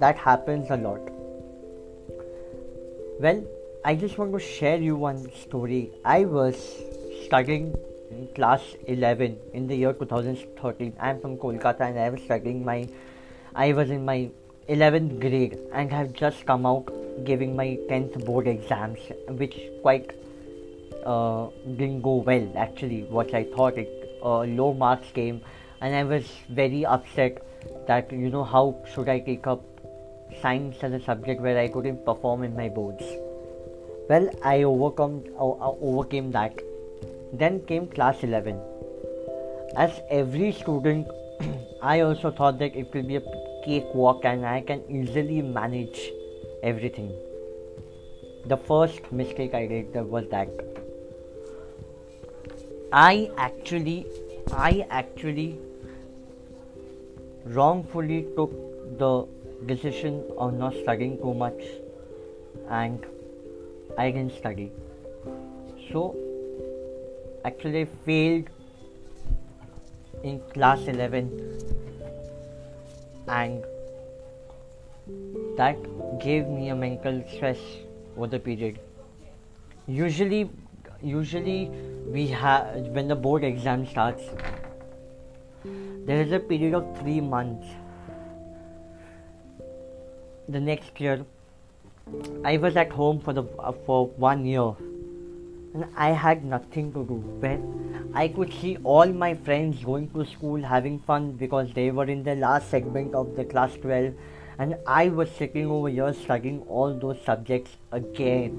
That 0.00 0.16
happens 0.18 0.70
a 0.70 0.76
lot. 0.76 1.00
Well, 3.20 3.42
I 3.84 3.94
just 3.94 4.18
want 4.18 4.32
to 4.32 4.40
share 4.40 4.78
you 4.78 4.96
one 4.96 5.30
story. 5.34 5.90
I 6.04 6.24
was 6.24 6.56
studying 7.24 7.74
in 8.10 8.26
class 8.34 8.62
11 8.86 9.38
in 9.52 9.66
the 9.66 9.76
year 9.76 9.92
2013 9.92 10.92
i 11.00 11.10
am 11.10 11.20
from 11.20 11.36
kolkata 11.44 11.88
and 11.88 11.98
i 11.98 12.08
was 12.08 12.22
studying 12.26 12.64
my 12.64 12.76
i 13.64 13.72
was 13.78 13.90
in 13.96 14.04
my 14.04 14.18
11th 14.68 15.18
grade 15.24 15.58
and 15.72 15.90
have 15.90 16.12
just 16.12 16.46
come 16.46 16.66
out 16.66 16.92
giving 17.24 17.56
my 17.56 17.66
10th 17.90 18.24
board 18.24 18.46
exams 18.46 19.00
which 19.42 19.56
quite 19.82 20.12
uh, 21.04 21.46
didn't 21.80 22.00
go 22.02 22.16
well 22.30 22.48
actually 22.56 23.02
what 23.18 23.34
i 23.34 23.44
thought 23.56 23.78
it 23.84 23.92
uh, 24.22 24.40
low 24.60 24.72
marks 24.72 25.12
came 25.20 25.40
and 25.80 25.94
i 25.94 26.04
was 26.04 26.24
very 26.48 26.84
upset 26.84 27.42
that 27.86 28.12
you 28.12 28.30
know 28.30 28.44
how 28.44 28.64
should 28.92 29.08
i 29.08 29.18
take 29.18 29.46
up 29.46 29.62
science 30.42 30.76
as 30.82 30.92
a 30.92 31.00
subject 31.00 31.40
where 31.40 31.58
i 31.58 31.68
couldn't 31.68 32.04
perform 32.04 32.42
in 32.42 32.54
my 32.54 32.68
boards 32.68 33.04
well 34.08 34.30
i 34.44 34.62
overcome 34.62 35.22
overcame 35.38 36.30
that 36.32 36.66
then 37.32 37.60
came 37.66 37.86
class 37.88 38.22
11. 38.22 38.60
As 39.76 40.00
every 40.10 40.52
student, 40.52 41.08
I 41.82 42.00
also 42.00 42.30
thought 42.30 42.58
that 42.58 42.76
it 42.76 42.92
will 42.94 43.02
be 43.02 43.16
a 43.16 43.22
cakewalk 43.64 44.24
and 44.24 44.46
I 44.46 44.60
can 44.60 44.82
easily 44.88 45.42
manage 45.42 46.00
everything. 46.62 47.12
The 48.46 48.56
first 48.56 49.12
mistake 49.12 49.54
I 49.54 49.66
did 49.66 49.94
was 49.94 50.28
that 50.30 50.48
I 52.92 53.30
actually, 53.36 54.06
I 54.52 54.86
actually 54.90 55.58
wrongfully 57.44 58.26
took 58.36 58.52
the 58.98 59.26
decision 59.66 60.24
of 60.38 60.54
not 60.54 60.74
studying 60.74 61.18
too 61.18 61.34
much 61.34 61.62
and 62.68 63.04
I 63.98 64.10
didn't 64.10 64.36
study. 64.36 64.72
So 65.90 66.16
actually 67.44 67.82
I 67.82 67.84
failed 68.04 68.50
in 70.22 70.40
class 70.54 70.80
11 70.86 71.30
and 73.28 73.64
that 75.56 75.76
gave 76.20 76.46
me 76.46 76.68
a 76.70 76.74
mental 76.74 77.22
stress 77.32 77.58
over 78.16 78.26
the 78.26 78.38
period 78.38 78.78
usually 79.86 80.50
usually 81.00 81.70
we 82.12 82.26
have 82.28 82.86
when 82.98 83.08
the 83.08 83.14
board 83.14 83.44
exam 83.44 83.86
starts 83.86 84.22
there 86.06 86.22
is 86.22 86.32
a 86.32 86.38
period 86.38 86.74
of 86.74 86.98
3 87.00 87.20
months 87.20 87.66
the 90.48 90.60
next 90.60 91.00
year 91.00 91.24
i 92.44 92.56
was 92.56 92.76
at 92.76 92.92
home 92.92 93.20
for 93.20 93.32
the 93.32 93.44
uh, 93.58 93.72
for 93.86 94.06
one 94.28 94.44
year 94.46 94.68
and 95.76 95.86
I 95.94 96.10
had 96.10 96.44
nothing 96.44 96.92
to 96.92 97.04
do. 97.04 97.16
When 97.44 98.12
I 98.14 98.28
could 98.28 98.52
see 98.60 98.76
all 98.82 99.06
my 99.06 99.34
friends 99.34 99.84
going 99.84 100.08
to 100.10 100.24
school 100.24 100.62
having 100.62 100.98
fun 101.00 101.32
because 101.32 101.72
they 101.74 101.90
were 101.90 102.06
in 102.06 102.22
the 102.24 102.34
last 102.34 102.70
segment 102.70 103.14
of 103.14 103.36
the 103.36 103.44
class 103.44 103.76
12, 103.82 104.14
and 104.58 104.76
I 104.86 105.08
was 105.08 105.30
sitting 105.30 105.66
over 105.70 105.88
here 105.88 106.12
studying 106.14 106.62
all 106.62 106.94
those 106.94 107.20
subjects 107.26 107.76
again. 107.92 108.54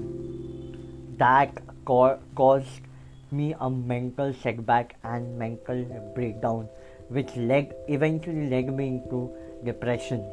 That 1.18 1.58
co- 1.84 2.20
caused 2.36 2.87
me 3.32 3.54
a 3.60 3.70
mental 3.70 4.32
setback 4.32 4.96
and 5.04 5.38
mental 5.38 5.84
breakdown, 6.14 6.68
which 7.08 7.34
led 7.36 7.74
eventually 7.88 8.48
led 8.48 8.72
me 8.74 8.88
into 8.88 9.30
depression. 9.64 10.24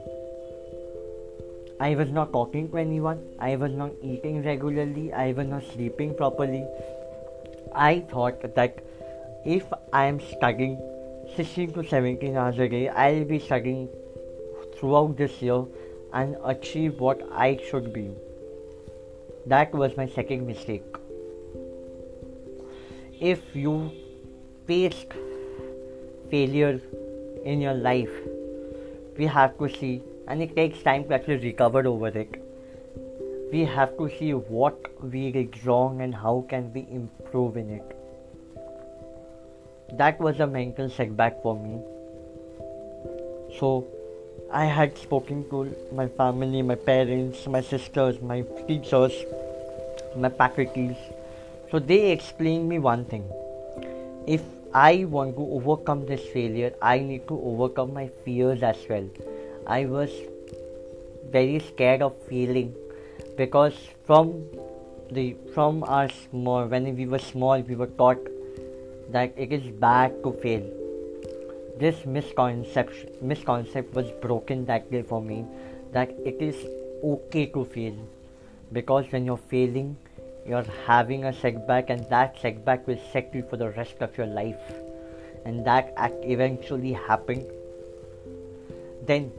I 1.80 1.96
was 1.96 2.10
not 2.10 2.32
talking 2.32 2.70
to 2.72 2.78
anyone, 2.78 3.22
I 3.38 3.56
was 3.58 3.74
not 3.74 3.92
eating 4.02 4.44
regularly, 4.44 5.12
I 5.12 5.34
was 5.34 5.48
not 5.48 5.64
sleeping 5.74 6.16
properly. 6.16 6.66
I 7.74 8.00
thought 8.00 8.56
that 8.56 8.80
if 9.46 9.66
I 9.92 10.06
am 10.06 10.22
studying 10.22 10.80
16 11.36 11.74
to 11.74 11.84
17 11.84 12.38
hours 12.38 12.60
a 12.60 12.70
day, 12.70 12.88
I'll 12.88 13.26
be 13.26 13.40
studying 13.40 13.90
throughout 14.78 15.18
this 15.18 15.42
year 15.42 15.66
and 16.14 16.38
achieve 16.46 17.00
what 17.00 17.22
I 17.32 17.60
should 17.70 17.92
be. 17.92 18.12
That 19.46 19.74
was 19.74 19.98
my 19.98 20.08
second 20.08 20.48
mistake. 20.48 20.84
If 23.28 23.56
you 23.56 23.92
faced 24.68 25.14
failure 26.30 26.80
in 27.44 27.60
your 27.60 27.74
life, 27.74 28.12
we 29.18 29.26
have 29.26 29.58
to 29.58 29.68
see, 29.68 30.04
and 30.28 30.44
it 30.44 30.56
takes 30.56 30.84
time 30.84 31.06
to 31.06 31.16
actually 31.16 31.38
recover 31.38 31.88
over 31.88 32.10
it. 32.10 32.36
We 33.52 33.66
have 33.66 33.98
to 33.98 34.10
see 34.20 34.36
what 34.36 34.78
we 35.02 35.32
did 35.32 35.66
wrong 35.66 36.02
and 36.02 36.14
how 36.14 36.46
can 36.50 36.72
we 36.72 36.86
improve 36.92 37.58
in 37.58 37.72
it. 37.72 37.98
That 39.98 40.20
was 40.20 40.40
a 40.40 40.46
mental 40.46 40.88
setback 40.88 41.42
for 41.42 41.56
me. 41.56 41.82
So 43.60 43.88
I 44.52 44.66
had 44.66 44.98
spoken 45.00 45.50
to 45.50 45.76
my 45.92 46.08
family, 46.08 46.62
my 46.62 46.76
parents, 46.76 47.48
my 47.48 47.62
sisters, 47.62 48.22
my 48.22 48.42
teachers, 48.68 49.14
my 50.16 50.30
faculties. 50.30 50.98
So 51.72 51.80
they 51.80 52.12
explained 52.12 52.70
me 52.70 52.80
one 52.80 53.06
thing. 53.06 53.30
If 54.28 54.42
I 54.74 55.06
want 55.06 55.36
to 55.36 55.42
overcome 55.42 56.06
this 56.06 56.22
failure, 56.34 56.74
I 56.82 57.00
need 57.00 57.28
to 57.28 57.40
overcome 57.42 57.94
my 57.94 58.10
fears 58.24 58.64
as 58.64 58.78
well. 58.90 59.08
I 59.66 59.86
was 59.86 60.12
very 61.32 61.60
scared 61.60 62.02
of 62.02 62.16
failing 62.30 62.74
because 63.38 63.74
from 64.06 64.46
the 65.12 65.36
from 65.54 65.84
our 65.84 66.10
small 66.10 66.66
when 66.66 66.96
we 66.96 67.06
were 67.06 67.20
small 67.20 67.62
we 67.62 67.76
were 67.76 67.92
taught 68.02 68.28
that 69.16 69.34
it 69.46 69.52
is 69.58 69.66
bad 69.86 70.16
to 70.24 70.32
fail 70.44 70.64
this 71.84 72.06
misconception 72.06 73.10
misconcept 73.32 73.94
was 74.00 74.12
broken 74.26 74.66
that 74.66 74.90
day 74.92 75.02
for 75.12 75.22
me 75.22 75.46
that 75.92 76.10
it 76.32 76.42
is 76.50 76.66
okay 77.14 77.46
to 77.58 77.66
fail 77.76 77.96
because 78.80 79.12
when 79.12 79.26
you're 79.26 79.46
failing 79.56 79.96
you're 80.46 80.66
having 80.86 81.26
a 81.26 81.34
setback 81.34 81.90
and 81.90 82.06
that 82.10 82.40
setback 82.40 82.88
will 82.88 83.00
set 83.12 83.34
you 83.34 83.44
for 83.50 83.58
the 83.58 83.70
rest 83.72 83.96
of 84.02 84.18
your 84.18 84.28
life. 84.28 84.74
And 85.46 85.66
that 85.66 85.94
act 85.98 86.24
eventually 86.24 86.94
happened 86.94 87.46
then 89.06 89.32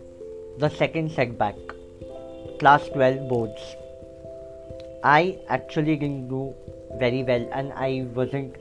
the 0.59 0.69
second 0.69 1.11
setback. 1.11 1.57
Class 2.59 2.89
12 2.89 3.29
boards. 3.29 3.77
I 5.03 5.39
actually 5.49 5.97
didn't 5.97 6.29
do 6.29 6.55
very 6.99 7.23
well 7.23 7.47
and 7.53 7.73
i 7.75 8.07
wasn't 8.15 8.57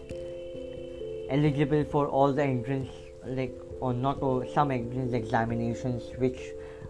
eligible 1.30 1.84
for 1.86 2.08
all 2.08 2.34
the 2.34 2.44
entrance 2.44 2.90
like 3.26 3.54
or 3.80 3.94
not 3.94 4.22
or 4.22 4.46
some 4.54 4.72
entrance 4.72 5.14
examinations 5.14 6.04
which 6.18 6.40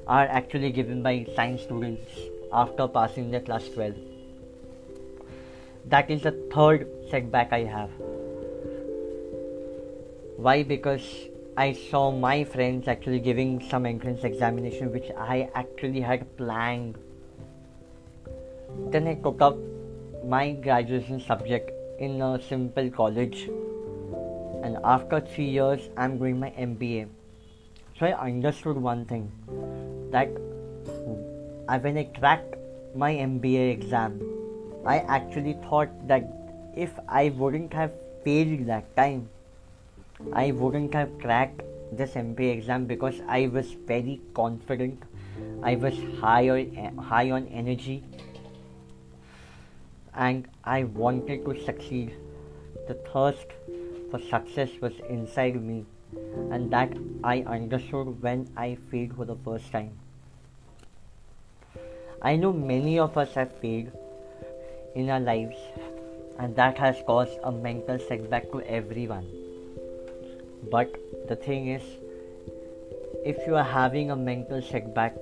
are 0.07 0.25
actually 0.39 0.71
given 0.71 1.03
by 1.03 1.25
science 1.35 1.61
students 1.61 2.19
after 2.51 2.87
passing 2.87 3.29
their 3.31 3.41
class 3.41 3.67
12 3.69 3.95
that 5.89 6.09
is 6.09 6.23
the 6.23 6.31
third 6.53 6.87
setback 7.09 7.53
i 7.53 7.63
have. 7.63 7.89
Why? 10.37 10.63
Because 10.63 11.07
i 11.57 11.71
saw 11.71 12.11
my 12.11 12.43
friends 12.43 12.87
actually 12.87 13.19
giving 13.19 13.51
some 13.69 13.85
entrance 13.85 14.23
examination 14.29 14.91
which 14.91 15.09
i 15.17 15.49
actually 15.53 16.01
had 16.01 16.25
planned. 16.37 16.97
Then 18.91 19.07
i 19.07 19.15
took 19.15 19.41
up 19.41 19.57
my 20.23 20.51
graduation 20.51 21.19
subject 21.19 21.71
in 21.99 22.21
a 22.21 22.41
simple 22.41 22.89
college. 22.89 23.49
And 24.63 24.77
after 24.83 25.21
three 25.21 25.49
years 25.49 25.89
i'm 25.95 26.17
doing 26.17 26.39
my 26.39 26.49
mba 26.69 27.07
so 27.99 28.05
i 28.05 28.27
understood 28.27 28.77
one 28.85 29.05
thing 29.05 29.31
that 30.11 30.29
when 31.85 31.97
i 31.97 32.03
cracked 32.17 32.55
my 33.03 33.11
mba 33.25 33.71
exam 33.73 34.19
i 34.93 34.97
actually 35.19 35.53
thought 35.67 35.93
that 36.07 36.27
if 36.75 36.99
i 37.07 37.29
wouldn't 37.43 37.73
have 37.73 37.93
failed 38.23 38.65
that 38.67 38.95
time 38.95 39.27
i 40.33 40.51
wouldn't 40.51 40.93
have 40.93 41.15
cracked 41.19 41.61
this 42.01 42.13
mba 42.21 42.51
exam 42.57 42.85
because 42.85 43.21
i 43.27 43.47
was 43.47 43.73
very 43.93 44.19
confident 44.33 45.03
i 45.63 45.75
was 45.75 45.97
high 46.19 46.49
on, 46.49 46.97
high 46.97 47.29
on 47.31 47.47
energy 47.47 48.03
and 50.13 50.47
i 50.63 50.83
wanted 50.83 51.45
to 51.45 51.59
succeed 51.65 52.15
the 52.87 52.93
thirst 53.11 53.47
for 54.11 54.19
success 54.19 54.69
was 54.81 54.93
inside 55.09 55.61
me, 55.61 55.85
and 56.51 56.71
that 56.71 56.91
I 57.23 57.41
understood 57.41 58.21
when 58.21 58.47
I 58.55 58.77
failed 58.91 59.15
for 59.15 59.25
the 59.25 59.35
first 59.35 59.71
time. 59.71 59.97
I 62.21 62.35
know 62.35 62.53
many 62.53 62.99
of 62.99 63.17
us 63.17 63.33
have 63.33 63.51
failed 63.59 63.91
in 64.95 65.09
our 65.09 65.19
lives, 65.19 65.57
and 66.39 66.55
that 66.55 66.77
has 66.77 66.97
caused 67.05 67.37
a 67.43 67.51
mental 67.51 67.99
setback 67.99 68.51
to 68.51 68.61
everyone. 68.61 69.27
But 70.71 70.95
the 71.27 71.35
thing 71.35 71.67
is, 71.67 71.83
if 73.23 73.37
you 73.45 73.55
are 73.55 73.63
having 73.63 74.11
a 74.11 74.15
mental 74.15 74.61
setback, 74.61 75.15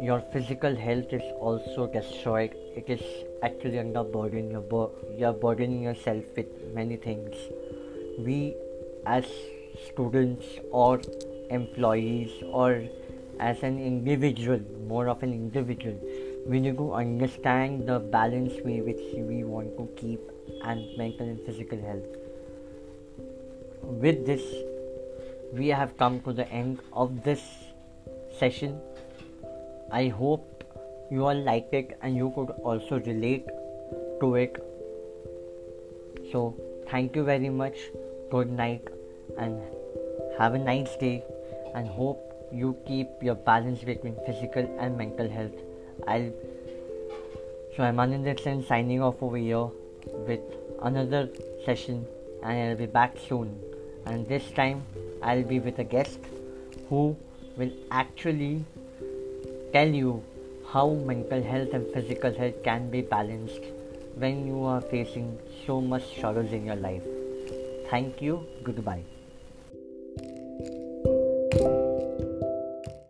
your 0.00 0.20
physical 0.32 0.74
health 0.74 1.12
is 1.12 1.22
also 1.40 1.86
destroyed. 1.86 2.54
It 2.76 2.88
is 2.88 3.02
actually 3.42 3.78
under 3.78 4.04
burden. 4.04 4.50
You're, 4.50 4.60
bur- 4.60 4.90
you're 5.16 5.32
burdening 5.32 5.82
yourself 5.82 6.24
with 6.36 6.46
many 6.72 6.96
things 6.96 7.34
we 8.18 8.54
as 9.06 9.24
students 9.86 10.44
or 10.72 11.00
employees 11.50 12.30
or 12.44 12.84
as 13.38 13.62
an 13.62 13.78
individual 13.78 14.60
more 14.86 15.08
of 15.08 15.22
an 15.22 15.32
individual 15.32 15.96
we 16.48 16.60
need 16.60 16.76
to 16.78 16.92
understand 16.94 17.86
the 17.86 17.98
balance 17.98 18.54
way 18.64 18.80
which 18.80 19.02
we 19.14 19.44
want 19.44 19.76
to 19.76 19.88
keep 19.96 20.20
and 20.64 20.96
mental 20.96 21.26
and 21.26 21.40
physical 21.46 21.80
health? 21.80 22.06
With 23.82 24.24
this 24.26 24.42
we 25.52 25.68
have 25.68 25.96
come 25.96 26.20
to 26.22 26.32
the 26.32 26.48
end 26.50 26.80
of 26.92 27.22
this 27.22 27.42
session. 28.38 28.80
I 29.90 30.08
hope 30.08 30.64
you 31.10 31.26
all 31.26 31.42
liked 31.50 31.74
it 31.74 31.98
and 32.02 32.16
you 32.16 32.32
could 32.34 32.50
also 32.62 33.00
relate 33.00 33.46
to 34.20 34.34
it. 34.34 34.56
So 36.32 36.54
thank 36.90 37.16
you 37.16 37.24
very 37.24 37.48
much. 37.48 37.76
Good 38.30 38.50
night 38.50 38.88
and 39.38 39.60
have 40.38 40.54
a 40.54 40.58
nice 40.58 40.96
day 40.96 41.24
and 41.74 41.86
hope 41.86 42.24
you 42.52 42.76
keep 42.86 43.08
your 43.22 43.34
balance 43.34 43.80
between 43.82 44.16
physical 44.26 44.76
and 44.80 44.96
mental 44.96 45.28
health. 45.28 45.67
I'll 46.06 46.30
so 47.76 47.84
I'm 47.84 47.96
Anand 47.96 48.66
signing 48.66 49.00
off 49.00 49.22
over 49.22 49.36
here 49.36 49.68
with 50.26 50.40
another 50.82 51.28
session 51.64 52.04
and 52.42 52.70
I'll 52.70 52.76
be 52.76 52.86
back 52.86 53.16
soon. 53.28 53.56
And 54.04 54.26
this 54.26 54.50
time 54.50 54.82
I'll 55.22 55.44
be 55.44 55.60
with 55.60 55.78
a 55.78 55.84
guest 55.84 56.18
who 56.88 57.16
will 57.56 57.70
actually 57.90 58.64
tell 59.72 59.88
you 59.88 60.22
how 60.72 60.90
mental 60.90 61.42
health 61.42 61.68
and 61.72 61.86
physical 61.92 62.34
health 62.34 62.62
can 62.64 62.90
be 62.90 63.00
balanced 63.00 63.62
when 64.16 64.46
you 64.46 64.64
are 64.64 64.80
facing 64.80 65.38
so 65.66 65.80
much 65.80 66.04
struggles 66.16 66.52
in 66.52 66.64
your 66.64 66.76
life. 66.76 67.02
Thank 67.90 68.20
you. 68.20 68.44
Goodbye. 68.64 69.04